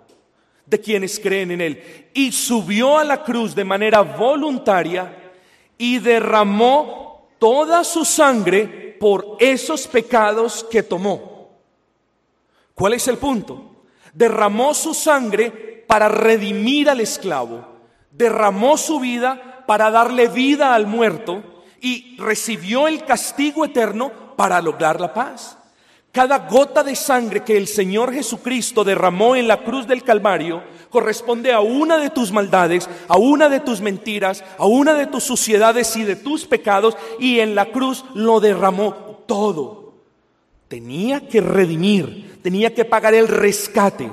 de 0.67 0.81
quienes 0.81 1.19
creen 1.19 1.51
en 1.51 1.61
Él. 1.61 2.09
Y 2.15 2.33
subió 2.33 2.99
a 2.99 3.05
la 3.05 3.23
cruz 3.23 3.55
de 3.55 3.65
manera 3.65 4.03
voluntaria 4.03 5.20
y 5.81 5.99
derramó 5.99 7.31
toda 7.39 7.85
su 7.85 8.05
sangre 8.05 8.99
por 9.01 9.39
esos 9.41 9.89
pecados 9.89 10.63
que 10.71 10.83
tomó. 10.83 11.49
¿Cuál 12.75 12.93
es 12.93 13.09
el 13.09 13.17
punto? 13.17 13.87
Derramó 14.13 14.75
su 14.75 14.93
sangre 14.93 15.87
para 15.89 16.11
redimir 16.11 16.91
al 16.91 17.01
esclavo, 17.01 17.67
derramó 18.11 18.77
su 18.77 19.01
vida 19.01 19.65
para 19.67 19.91
darle 19.91 20.29
vida 20.29 20.75
al 20.75 20.87
muerto 20.87 21.43
y 21.81 22.15
recibió 22.19 22.87
el 22.87 23.07
castigo 23.07 23.65
eterno 23.65 24.37
para 24.37 24.61
lograr 24.61 25.01
la 25.01 25.15
paz. 25.15 25.57
Cada 26.13 26.49
gota 26.49 26.83
de 26.83 26.97
sangre 26.97 27.45
que 27.45 27.57
el 27.57 27.69
Señor 27.69 28.13
Jesucristo 28.13 28.83
derramó 28.83 29.37
en 29.37 29.47
la 29.47 29.63
cruz 29.63 29.87
del 29.87 30.03
Calvario 30.03 30.63
corresponde 30.91 31.53
a 31.53 31.61
una 31.61 31.99
de 31.99 32.11
tus 32.11 32.33
maldades, 32.33 32.89
a 33.07 33.17
una 33.17 33.49
de 33.49 33.61
tus 33.61 33.81
mentiras, 33.81 34.43
a 34.59 34.67
una 34.67 34.95
de 34.95 35.07
tus 35.07 35.23
suciedades 35.23 35.95
y 35.97 36.03
de 36.03 36.17
tus 36.17 36.47
pecados, 36.47 36.97
y 37.21 37.39
en 37.39 37.55
la 37.55 37.67
cruz 37.67 38.05
lo 38.15 38.41
derramó 38.41 38.93
todo. 39.27 39.95
Tenía 40.67 41.29
que 41.29 41.41
redimir, 41.41 42.41
tenía 42.43 42.75
que 42.75 42.85
pagar 42.85 43.15
el 43.15 43.29
rescate 43.29 44.11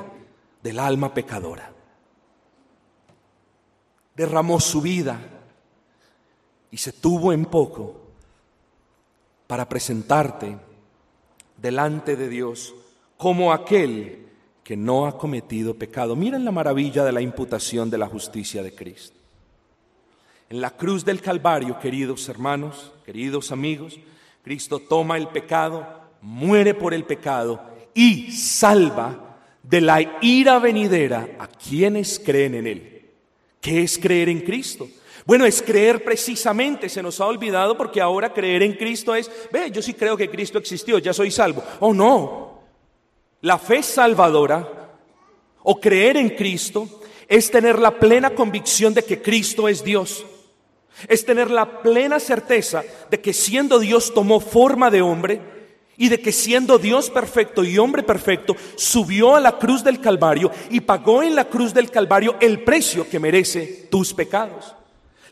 del 0.61 0.77
alma 0.77 1.13
pecadora. 1.15 1.71
Derramó 4.15 4.59
su 4.59 4.81
vida 4.81 5.19
y 6.69 6.77
se 6.77 6.91
tuvo 6.91 7.33
en 7.33 7.45
poco 7.45 8.01
para 9.47 9.67
presentarte 9.67 10.66
delante 11.57 12.15
de 12.15 12.29
Dios 12.29 12.73
como 13.17 13.51
aquel 13.51 14.25
que 14.63 14.77
no 14.77 15.07
ha 15.07 15.17
cometido 15.17 15.73
pecado. 15.73 16.15
Miren 16.15 16.45
la 16.45 16.51
maravilla 16.51 17.03
de 17.03 17.11
la 17.11 17.21
imputación 17.21 17.89
de 17.89 17.97
la 17.97 18.07
justicia 18.07 18.61
de 18.63 18.75
Cristo. 18.75 19.17
En 20.49 20.61
la 20.61 20.71
cruz 20.71 21.03
del 21.03 21.21
Calvario, 21.21 21.79
queridos 21.79 22.27
hermanos, 22.29 22.91
queridos 23.05 23.51
amigos, 23.51 23.99
Cristo 24.43 24.79
toma 24.79 25.17
el 25.17 25.27
pecado, 25.27 25.85
muere 26.21 26.73
por 26.73 26.93
el 26.93 27.03
pecado 27.03 27.61
y 27.93 28.31
salva 28.31 29.39
de 29.63 29.81
la 29.81 30.19
ira 30.21 30.59
venidera 30.59 31.35
a 31.39 31.47
quienes 31.47 32.19
creen 32.19 32.55
en 32.55 32.67
Él. 32.67 33.05
¿Qué 33.59 33.83
es 33.83 33.97
creer 33.97 34.29
en 34.29 34.41
Cristo? 34.41 34.87
Bueno, 35.27 35.45
es 35.45 35.61
creer 35.61 36.05
precisamente, 36.05 36.87
se 36.87 37.03
nos 37.03 37.19
ha 37.19 37.25
olvidado 37.25 37.75
porque 37.75 37.99
ahora 37.99 38.31
creer 38.31 38.63
en 38.63 38.71
Cristo 38.71 39.13
es, 39.13 39.29
ve, 39.51 39.69
yo 39.69 39.81
sí 39.81 39.93
creo 39.93 40.15
que 40.15 40.29
Cristo 40.29 40.57
existió, 40.57 40.99
ya 40.99 41.11
soy 41.11 41.31
salvo. 41.31 41.61
Oh, 41.81 41.93
no. 41.93 42.61
La 43.41 43.59
fe 43.59 43.83
salvadora 43.83 44.95
o 45.63 45.81
creer 45.81 46.15
en 46.15 46.29
Cristo 46.29 47.01
es 47.27 47.51
tener 47.51 47.77
la 47.77 47.99
plena 47.99 48.29
convicción 48.29 48.93
de 48.93 49.03
que 49.03 49.21
Cristo 49.21 49.67
es 49.67 49.83
Dios. 49.83 50.25
Es 51.09 51.25
tener 51.25 51.51
la 51.51 51.81
plena 51.81 52.21
certeza 52.21 52.85
de 53.11 53.19
que 53.19 53.33
siendo 53.33 53.79
Dios 53.79 54.13
tomó 54.13 54.39
forma 54.39 54.89
de 54.89 55.01
hombre 55.01 55.41
y 55.97 56.07
de 56.07 56.21
que 56.21 56.31
siendo 56.31 56.77
Dios 56.77 57.09
perfecto 57.09 57.65
y 57.65 57.77
hombre 57.77 58.01
perfecto, 58.01 58.55
subió 58.77 59.35
a 59.35 59.41
la 59.41 59.57
cruz 59.57 59.83
del 59.83 59.99
Calvario 59.99 60.51
y 60.69 60.79
pagó 60.79 61.21
en 61.21 61.35
la 61.35 61.49
cruz 61.49 61.73
del 61.73 61.91
Calvario 61.91 62.37
el 62.39 62.63
precio 62.63 63.09
que 63.09 63.19
merece 63.19 63.89
tus 63.91 64.13
pecados. 64.13 64.76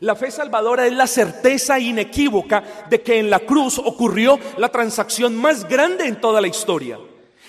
La 0.00 0.14
fe 0.14 0.30
salvadora 0.30 0.86
es 0.86 0.92
la 0.92 1.06
certeza 1.06 1.78
inequívoca 1.78 2.62
de 2.90 3.00
que 3.00 3.18
en 3.18 3.30
la 3.30 3.40
cruz 3.40 3.78
ocurrió 3.78 4.38
la 4.58 4.68
transacción 4.68 5.36
más 5.36 5.66
grande 5.66 6.06
en 6.06 6.20
toda 6.20 6.40
la 6.40 6.48
historia. 6.48 6.98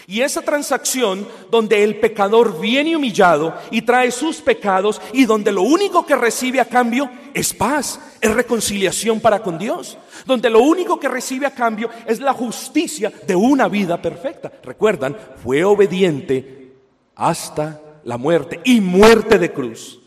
Y 0.10 0.22
esa 0.22 0.42
transacción 0.42 1.28
donde 1.52 1.84
el 1.84 2.00
pecador 2.00 2.62
viene 2.62 2.96
humillado 2.96 3.54
y 3.72 3.82
trae 3.82 4.10
sus 4.10 4.38
pecados 4.38 5.02
y 5.12 5.26
donde 5.26 5.52
lo 5.52 5.64
único 5.64 6.06
que 6.06 6.16
recibe 6.16 6.62
a 6.62 6.66
cambio 6.66 7.10
es 7.34 7.54
paz, 7.54 8.00
es 8.22 8.34
reconciliación 8.34 9.20
para 9.20 9.44
con 9.44 9.58
Dios. 9.58 9.98
Donde 10.26 10.50
lo 10.50 10.62
único 10.62 10.98
que 10.98 11.10
recibe 11.10 11.46
a 11.46 11.54
cambio 11.54 11.90
es 12.06 12.22
la 12.22 12.32
justicia 12.32 13.12
de 13.28 13.36
una 13.36 13.68
vida 13.68 14.02
perfecta. 14.02 14.50
Recuerdan, 14.64 15.18
fue 15.44 15.66
obediente 15.66 16.72
hasta 17.14 17.82
la 18.06 18.18
muerte 18.18 18.62
y 18.64 18.80
muerte 18.80 19.38
de 19.38 19.52
cruz. 19.52 20.00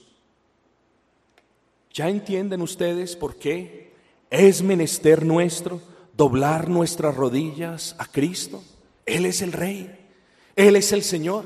¿Ya 1.92 2.08
entienden 2.08 2.62
ustedes 2.62 3.16
por 3.16 3.36
qué 3.36 3.92
es 4.30 4.62
menester 4.62 5.24
nuestro 5.24 5.80
doblar 6.16 6.68
nuestras 6.68 7.16
rodillas 7.16 7.96
a 7.98 8.06
Cristo? 8.06 8.62
Él 9.06 9.26
es 9.26 9.42
el 9.42 9.52
Rey, 9.52 9.90
Él 10.54 10.76
es 10.76 10.92
el 10.92 11.02
Señor, 11.02 11.44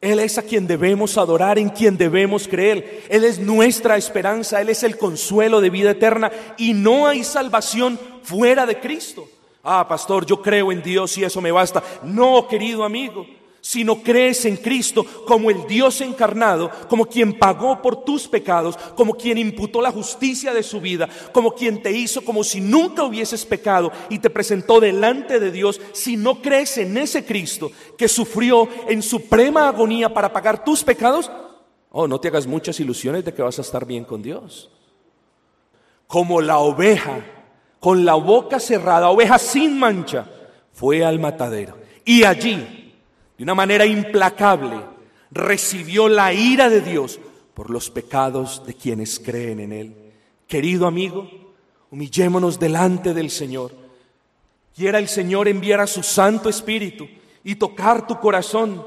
Él 0.00 0.20
es 0.20 0.38
a 0.38 0.42
quien 0.42 0.66
debemos 0.66 1.18
adorar, 1.18 1.58
en 1.58 1.68
quien 1.68 1.98
debemos 1.98 2.48
creer, 2.48 3.04
Él 3.10 3.24
es 3.24 3.38
nuestra 3.38 3.98
esperanza, 3.98 4.60
Él 4.62 4.70
es 4.70 4.82
el 4.82 4.96
consuelo 4.96 5.60
de 5.60 5.70
vida 5.70 5.90
eterna 5.90 6.32
y 6.56 6.72
no 6.72 7.06
hay 7.06 7.22
salvación 7.22 8.00
fuera 8.22 8.64
de 8.64 8.80
Cristo. 8.80 9.28
Ah, 9.62 9.86
pastor, 9.86 10.24
yo 10.24 10.40
creo 10.40 10.72
en 10.72 10.82
Dios 10.82 11.18
y 11.18 11.24
eso 11.24 11.40
me 11.42 11.52
basta. 11.52 11.82
No, 12.04 12.46
querido 12.48 12.84
amigo, 12.84 13.26
si 13.66 13.82
no 13.82 14.00
crees 14.00 14.44
en 14.44 14.58
Cristo 14.58 15.04
como 15.26 15.50
el 15.50 15.66
Dios 15.66 16.00
encarnado, 16.00 16.70
como 16.88 17.06
quien 17.06 17.36
pagó 17.36 17.82
por 17.82 18.04
tus 18.04 18.28
pecados, 18.28 18.76
como 18.94 19.14
quien 19.14 19.38
imputó 19.38 19.82
la 19.82 19.90
justicia 19.90 20.54
de 20.54 20.62
su 20.62 20.80
vida, 20.80 21.08
como 21.32 21.52
quien 21.52 21.82
te 21.82 21.90
hizo 21.90 22.24
como 22.24 22.44
si 22.44 22.60
nunca 22.60 23.02
hubieses 23.02 23.44
pecado 23.44 23.90
y 24.08 24.20
te 24.20 24.30
presentó 24.30 24.78
delante 24.78 25.40
de 25.40 25.50
Dios, 25.50 25.80
si 25.92 26.16
no 26.16 26.40
crees 26.40 26.78
en 26.78 26.96
ese 26.96 27.24
Cristo 27.24 27.72
que 27.98 28.06
sufrió 28.06 28.68
en 28.86 29.02
suprema 29.02 29.66
agonía 29.68 30.14
para 30.14 30.32
pagar 30.32 30.64
tus 30.64 30.84
pecados, 30.84 31.28
oh, 31.90 32.06
no 32.06 32.20
te 32.20 32.28
hagas 32.28 32.46
muchas 32.46 32.78
ilusiones 32.78 33.24
de 33.24 33.34
que 33.34 33.42
vas 33.42 33.58
a 33.58 33.62
estar 33.62 33.84
bien 33.84 34.04
con 34.04 34.22
Dios. 34.22 34.70
Como 36.06 36.40
la 36.40 36.58
oveja, 36.58 37.18
con 37.80 38.04
la 38.04 38.14
boca 38.14 38.60
cerrada, 38.60 39.10
oveja 39.10 39.40
sin 39.40 39.76
mancha, 39.76 40.30
fue 40.72 41.04
al 41.04 41.18
matadero. 41.18 41.76
Y 42.04 42.22
allí 42.22 42.85
de 43.36 43.42
una 43.44 43.54
manera 43.54 43.86
implacable, 43.86 44.80
recibió 45.30 46.08
la 46.08 46.32
ira 46.32 46.68
de 46.68 46.80
Dios 46.80 47.20
por 47.54 47.70
los 47.70 47.90
pecados 47.90 48.64
de 48.66 48.74
quienes 48.74 49.18
creen 49.18 49.60
en 49.60 49.72
Él. 49.72 49.96
Querido 50.46 50.86
amigo, 50.86 51.28
humillémonos 51.90 52.58
delante 52.58 53.14
del 53.14 53.30
Señor. 53.30 53.72
Quiera 54.74 54.98
el 54.98 55.08
Señor 55.08 55.48
enviar 55.48 55.80
a 55.80 55.86
su 55.86 56.02
Santo 56.02 56.48
Espíritu 56.48 57.06
y 57.42 57.56
tocar 57.56 58.06
tu 58.06 58.18
corazón 58.20 58.84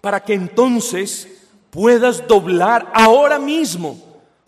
para 0.00 0.20
que 0.20 0.34
entonces 0.34 1.28
puedas 1.70 2.26
doblar 2.26 2.90
ahora 2.94 3.38
mismo 3.38 3.98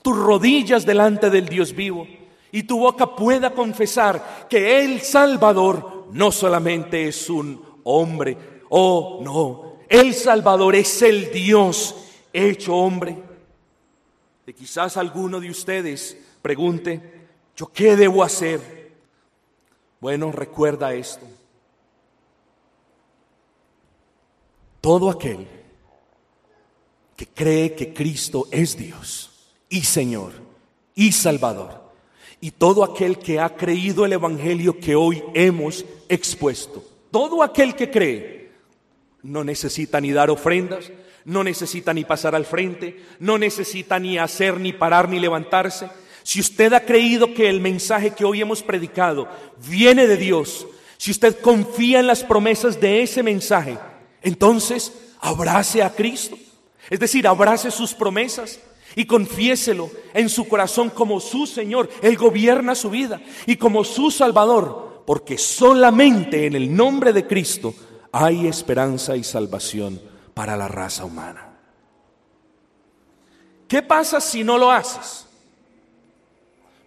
tus 0.03 0.17
rodillas 0.17 0.87
delante 0.87 1.31
del 1.31 1.49
Dios 1.49 1.75
vivo 1.75 2.07
y 2.53 2.63
tu 2.65 2.79
boca 2.79 3.15
pueda 3.15 3.51
confesar 3.51 4.47
que 4.49 4.83
el 4.83 5.01
Salvador 5.01 6.07
no 6.13 6.33
solamente 6.33 7.09
es 7.09 7.29
un 7.31 7.63
hombre, 7.85 8.37
Oh, 8.71 9.21
no, 9.23 9.81
el 9.89 10.15
Salvador 10.15 10.77
es 10.77 11.03
el 11.03 11.33
Dios 11.33 11.97
hecho 12.33 12.77
hombre. 12.77 13.17
Y 14.47 14.53
quizás 14.53 14.97
alguno 14.97 15.41
de 15.41 15.51
ustedes 15.51 16.17
pregunte, 16.41 17.29
¿yo 17.57 17.67
qué 17.73 17.97
debo 17.97 18.23
hacer? 18.23 18.93
Bueno, 20.01 20.31
recuerda 20.31 20.95
esto. 20.95 21.27
Todo 24.81 25.11
aquel 25.11 25.47
que 27.17 27.27
cree 27.27 27.75
que 27.75 27.93
Cristo 27.93 28.47
es 28.53 28.77
Dios 28.77 29.53
y 29.69 29.83
Señor 29.83 30.33
y 30.95 31.11
Salvador, 31.11 31.91
y 32.41 32.53
todo 32.53 32.85
aquel 32.85 33.19
que 33.19 33.41
ha 33.41 33.57
creído 33.57 34.05
el 34.05 34.13
Evangelio 34.13 34.79
que 34.79 34.95
hoy 34.95 35.23
hemos 35.35 35.85
expuesto, 36.09 36.85
todo 37.11 37.43
aquel 37.43 37.75
que 37.75 37.91
cree, 37.91 38.40
no 39.23 39.45
necesita 39.45 40.01
ni 40.01 40.13
dar 40.13 40.31
ofrendas, 40.31 40.91
no 41.25 41.45
necesita 41.45 41.93
ni 41.93 42.05
pasar 42.05 42.35
al 42.35 42.45
frente, 42.45 43.05
no 43.19 43.39
necesita 43.39 43.99
ni 43.99 44.19
hacer, 44.19 44.59
ni 44.59 44.73
parar, 44.73 45.09
ni 45.09 45.19
levantarse. 45.19 45.89
Si 46.23 46.41
usted 46.41 46.73
ha 46.73 46.81
creído 46.81 47.35
que 47.35 47.49
el 47.49 47.61
mensaje 47.61 48.11
que 48.11 48.25
hoy 48.25 48.41
hemos 48.41 48.63
predicado 48.63 49.29
viene 49.69 50.07
de 50.07 50.17
Dios, 50.17 50.67
si 50.97 51.11
usted 51.11 51.41
confía 51.41 52.01
en 52.01 52.07
las 52.07 52.25
promesas 52.25 52.81
de 52.81 53.03
ese 53.03 53.23
mensaje, 53.23 53.79
entonces 54.23 54.93
abrace 55.21 55.83
a 55.83 55.91
Cristo. 55.91 56.37
Es 56.89 57.01
decir, 57.01 57.27
abrace 57.27 57.71
sus 57.71 57.95
promesas 57.95 58.61
y 58.97 59.05
confiéselo 59.05 59.91
en 60.13 60.29
su 60.29 60.49
corazón 60.49 60.91
como 60.91 61.21
su 61.21 61.47
Señor. 61.47 61.89
Él 62.03 62.17
gobierna 62.17 62.75
su 62.75 62.91
vida 62.91 63.21
y 63.47 63.57
como 63.57 63.85
su 63.85 64.11
Salvador, 64.11 65.05
porque 65.07 65.39
solamente 65.39 66.47
en 66.47 66.55
el 66.55 66.75
nombre 66.75 67.13
de 67.13 67.27
Cristo 67.27 67.75
hay 68.13 68.47
esperanza 68.47 69.17
y 69.17 69.25
salvación 69.25 70.01
para 70.35 70.57
la 70.57 70.69
raza 70.69 71.05
humana. 71.05 71.47
¿Qué 73.69 73.83
pasa 73.83 74.21
si 74.21 74.43
no 74.43 74.59
lo 74.59 74.71
haces? 74.71 75.27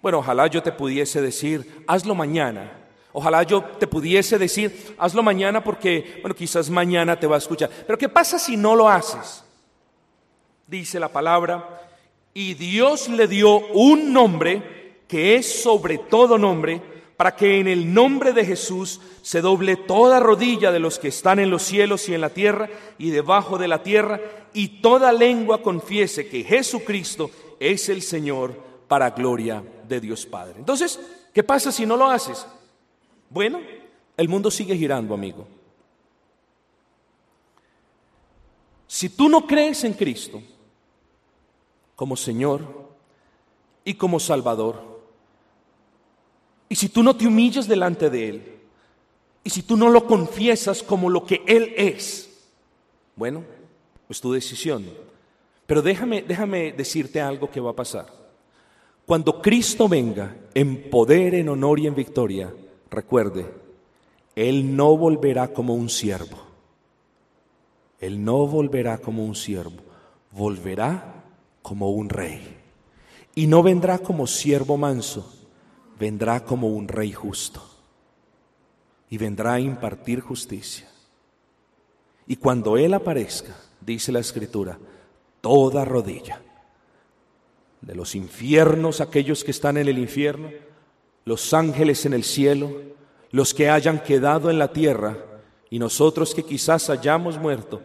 Bueno, 0.02 0.20
ojalá 0.20 0.48
yo 0.48 0.62
te 0.62 0.72
pudiese 0.72 1.22
decir, 1.22 1.86
hazlo 1.88 2.14
mañana. 2.14 2.72
Ojalá 3.14 3.44
yo 3.44 3.64
te 3.64 3.88
pudiese 3.88 4.38
decir, 4.38 4.96
hazlo 4.98 5.24
mañana 5.24 5.64
porque, 5.64 6.20
bueno, 6.22 6.36
quizás 6.36 6.70
mañana 6.70 7.18
te 7.18 7.28
va 7.28 7.36
a 7.36 7.38
escuchar. 7.38 7.70
Pero 7.70 7.98
¿qué 7.98 8.10
pasa 8.10 8.38
si 8.38 8.58
no 8.58 8.76
lo 8.76 8.90
haces? 8.90 9.44
Dice 10.68 11.00
la 11.00 11.10
palabra, 11.10 11.82
y 12.34 12.56
Dios 12.56 13.08
le 13.08 13.28
dio 13.28 13.60
un 13.70 14.12
nombre 14.12 15.04
que 15.08 15.36
es 15.36 15.62
sobre 15.62 16.00
todo 16.00 16.38
nombre 16.38 16.82
para 17.18 17.36
que 17.36 17.60
en 17.60 17.68
el 17.68 17.94
nombre 17.94 18.34
de 18.34 18.46
Jesús 18.46 19.00
se 19.22 19.42
doble 19.42 19.76
toda 19.76 20.20
rodilla 20.20 20.72
de 20.72 20.80
los 20.80 21.00
que 21.00 21.10
están 21.10 21.40
en 21.40 21.50
los 21.50 21.64
cielos 21.64 22.10
y 22.10 22.14
en 22.14 22.22
la 22.22 22.30
tierra 22.30 22.70
y 22.98 23.12
debajo 23.12 23.58
de 23.58 23.68
la 23.68 23.84
tierra, 23.84 24.20
y 24.54 24.82
toda 24.82 25.12
lengua 25.12 25.62
confiese 25.62 26.28
que 26.28 26.44
Jesucristo 26.44 27.32
es 27.60 27.90
el 27.90 28.02
Señor 28.02 28.60
para 28.88 29.12
gloria 29.12 29.64
de 29.88 30.00
Dios 30.00 30.26
Padre. 30.26 30.56
Entonces, 30.58 31.00
¿qué 31.34 31.44
pasa 31.44 31.72
si 31.72 31.86
no 31.86 31.98
lo 31.98 32.08
haces? 32.08 32.46
Bueno, 33.30 33.60
el 34.18 34.30
mundo 34.30 34.52
sigue 34.52 34.76
girando, 34.76 35.14
amigo. 35.14 35.48
Si 38.88 39.10
tú 39.10 39.28
no 39.28 39.48
crees 39.48 39.84
en 39.84 39.94
Cristo 39.94 40.42
como 41.96 42.16
Señor 42.16 42.62
y 43.84 43.96
como 43.96 44.20
Salvador, 44.20 44.93
y 46.74 46.76
si 46.76 46.90
tú 46.90 47.04
no 47.04 47.16
te 47.16 47.28
humillas 47.28 47.68
delante 47.68 48.10
de 48.10 48.30
Él, 48.30 48.44
y 49.44 49.52
si 49.52 49.62
tú 49.62 49.78
no 49.78 49.90
lo 49.90 50.08
confiesas 50.08 50.82
como 50.82 51.08
lo 51.08 51.24
que 51.24 51.44
Él 51.46 51.72
es, 51.78 52.28
bueno, 53.16 53.44
pues 54.08 54.20
tu 54.20 54.34
decisión. 54.34 54.84
Pero 55.68 55.84
déjame, 55.84 56.24
déjame 56.24 56.72
decirte 56.72 57.22
algo 57.22 57.52
que 57.52 57.60
va 57.60 57.70
a 57.70 57.76
pasar. 57.76 58.08
Cuando 59.06 59.40
Cristo 59.40 59.88
venga 59.88 60.36
en 60.56 60.90
poder, 60.90 61.36
en 61.36 61.50
honor 61.50 61.80
y 61.80 61.86
en 61.86 61.94
victoria, 61.94 62.52
recuerde, 62.90 63.46
Él 64.36 64.76
no 64.76 64.98
volverá 64.98 65.50
como 65.50 65.76
un 65.76 65.92
siervo. 65.92 66.40
Él 68.00 68.26
no 68.26 68.48
volverá 68.48 68.98
como 68.98 69.24
un 69.24 69.36
siervo, 69.36 69.78
volverá 70.32 71.24
como 71.62 71.92
un 71.92 72.10
rey. 72.10 72.42
Y 73.36 73.46
no 73.46 73.62
vendrá 73.62 74.00
como 74.00 74.26
siervo 74.26 74.76
manso, 74.76 75.43
vendrá 76.04 76.44
como 76.44 76.68
un 76.68 76.90
rey 76.90 77.14
justo 77.14 77.64
y 79.10 79.18
vendrá 79.18 79.54
a 79.54 79.60
impartir 79.62 80.20
justicia. 80.20 80.86
Y 82.28 82.36
cuando 82.36 82.76
Él 82.76 82.94
aparezca, 82.94 83.56
dice 83.80 84.12
la 84.12 84.20
Escritura, 84.20 84.78
toda 85.40 85.86
rodilla 85.86 86.42
de 87.80 87.96
los 87.96 88.16
infiernos, 88.16 89.00
aquellos 89.00 89.46
que 89.46 89.52
están 89.52 89.78
en 89.78 89.88
el 89.88 89.98
infierno, 89.98 90.50
los 91.24 91.54
ángeles 91.54 92.06
en 92.06 92.14
el 92.14 92.26
cielo, 92.26 92.82
los 93.32 93.54
que 93.54 93.70
hayan 93.70 94.04
quedado 94.04 94.50
en 94.50 94.60
la 94.60 94.74
tierra 94.74 95.18
y 95.70 95.80
nosotros 95.80 96.36
que 96.36 96.44
quizás 96.44 96.90
hayamos 96.90 97.38
muerto, 97.38 97.82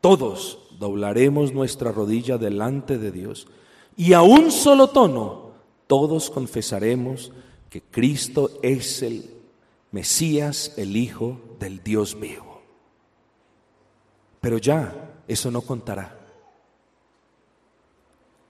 todos 0.00 0.60
doblaremos 0.78 1.52
nuestra 1.52 1.90
rodilla 1.90 2.38
delante 2.38 2.98
de 2.98 3.10
Dios 3.10 3.48
y 3.96 4.12
a 4.12 4.22
un 4.22 4.52
solo 4.52 4.90
tono 4.90 5.48
todos 5.88 6.30
confesaremos 6.30 7.32
que 7.70 7.82
Cristo 7.82 8.58
es 8.62 9.02
el 9.02 9.34
Mesías, 9.90 10.74
el 10.76 10.96
Hijo 10.96 11.40
del 11.58 11.82
Dios 11.82 12.18
vivo. 12.18 12.62
Pero 14.40 14.58
ya 14.58 15.22
eso 15.26 15.50
no 15.50 15.62
contará. 15.62 16.16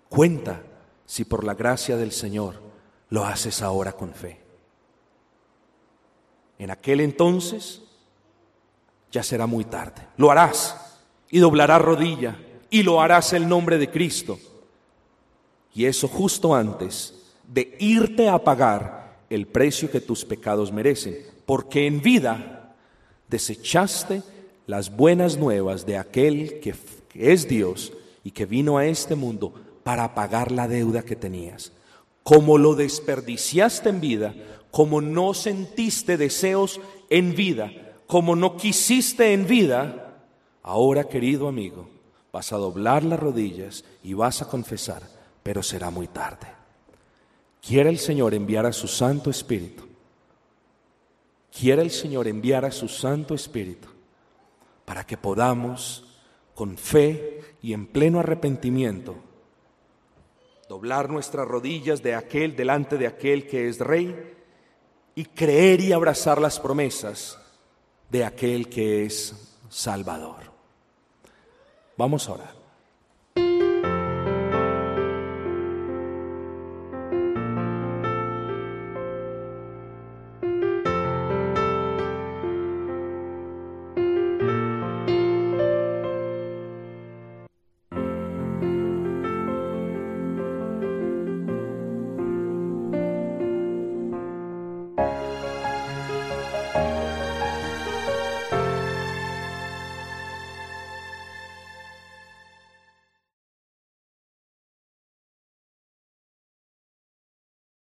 Cuenta 0.09 0.63
si 1.07 1.25
por 1.25 1.45
la 1.45 1.55
gracia 1.55 1.97
del 1.97 2.13
Señor 2.13 2.61
lo 3.11 3.25
haces 3.25 3.63
ahora 3.63 3.93
con 3.93 4.13
fe. 4.13 4.41
En 6.59 6.71
aquel 6.71 7.01
entonces 7.01 7.83
ya 9.11 9.23
será 9.23 9.47
muy 9.47 9.65
tarde. 9.65 10.07
Lo 10.17 10.31
harás 10.31 10.99
y 11.31 11.39
doblarás 11.39 11.81
rodilla 11.81 12.37
y 12.71 12.83
lo 12.83 13.01
harás 13.01 13.33
el 13.33 13.49
nombre 13.49 13.79
de 13.79 13.91
Cristo. 13.91 14.39
Y 15.75 15.87
eso 15.87 16.09
justo 16.09 16.55
antes 16.55 17.15
de 17.47 17.77
irte 17.79 18.29
a 18.29 18.43
pagar 18.43 18.98
el 19.31 19.47
precio 19.47 19.91
que 19.91 20.01
tus 20.01 20.25
pecados 20.25 20.73
merecen, 20.73 21.19
porque 21.47 21.87
en 21.87 22.01
vida 22.01 22.75
desechaste 23.29 24.23
las 24.67 24.95
buenas 24.95 25.37
nuevas 25.37 25.87
de 25.87 25.97
aquel 25.97 26.61
que, 26.61 26.75
es 27.15 27.49
Dios 27.49 27.93
y 28.23 28.31
que 28.31 28.47
vino 28.47 28.79
a 28.79 28.87
este 28.87 29.15
mundo 29.15 29.53
para 29.83 30.15
pagar 30.15 30.53
la 30.53 30.69
deuda 30.69 31.03
que 31.03 31.17
tenías. 31.17 31.73
Como 32.23 32.59
lo 32.59 32.75
desperdiciaste 32.75 33.89
en 33.89 34.01
vida, 34.01 34.35
como 34.71 35.01
no 35.01 35.35
sentiste 35.35 36.17
deseos 36.17 36.81
en 37.09 37.35
vida, 37.35 37.71
como 38.07 38.37
no 38.37 38.57
quisiste 38.57 39.33
en 39.33 39.47
vida, 39.47 40.19
ahora 40.63 41.05
querido 41.05 41.49
amigo, 41.49 41.89
vas 42.33 42.53
a 42.53 42.57
doblar 42.57 43.03
las 43.05 43.19
rodillas 43.19 43.85
y 44.05 44.13
vas 44.13 44.43
a 44.43 44.49
confesar, 44.49 45.03
pero 45.43 45.63
será 45.63 45.91
muy 45.91 46.09
tarde. 46.09 46.58
Quiere 47.61 47.91
el 47.91 47.99
Señor 47.99 48.35
enviar 48.35 48.67
a 48.67 48.73
su 48.73 48.89
Santo 48.89 49.31
Espíritu. 49.31 49.85
Quiere 51.51 51.83
el 51.83 51.91
Señor 51.91 52.29
enviar 52.29 52.65
a 52.65 52.71
su 52.71 52.89
Santo 52.89 53.35
Espíritu 53.35 53.89
para 54.85 55.05
que 55.05 55.17
podamos, 55.17 56.05
con 56.55 56.79
fe 56.79 57.57
y 57.61 57.73
en 57.73 57.87
pleno 57.87 58.21
arrepentimiento, 58.21 59.17
doblar 60.69 61.11
nuestras 61.11 61.47
rodillas 61.47 62.03
de 62.03 62.15
aquel 62.15 62.55
delante 62.57 62.97
de 62.97 63.07
aquel 63.07 63.47
que 63.47 63.69
es 63.69 63.81
rey 63.81 64.35
y 65.15 65.25
creer 65.25 65.81
y 65.81 65.93
abrazar 65.93 66.41
las 66.41 66.61
promesas 66.61 67.39
de 68.11 68.25
aquel 68.25 68.69
que 68.69 69.05
es 69.05 69.57
Salvador. 69.69 70.53
Vamos 71.97 72.29
a 72.29 72.33
orar. 72.33 72.58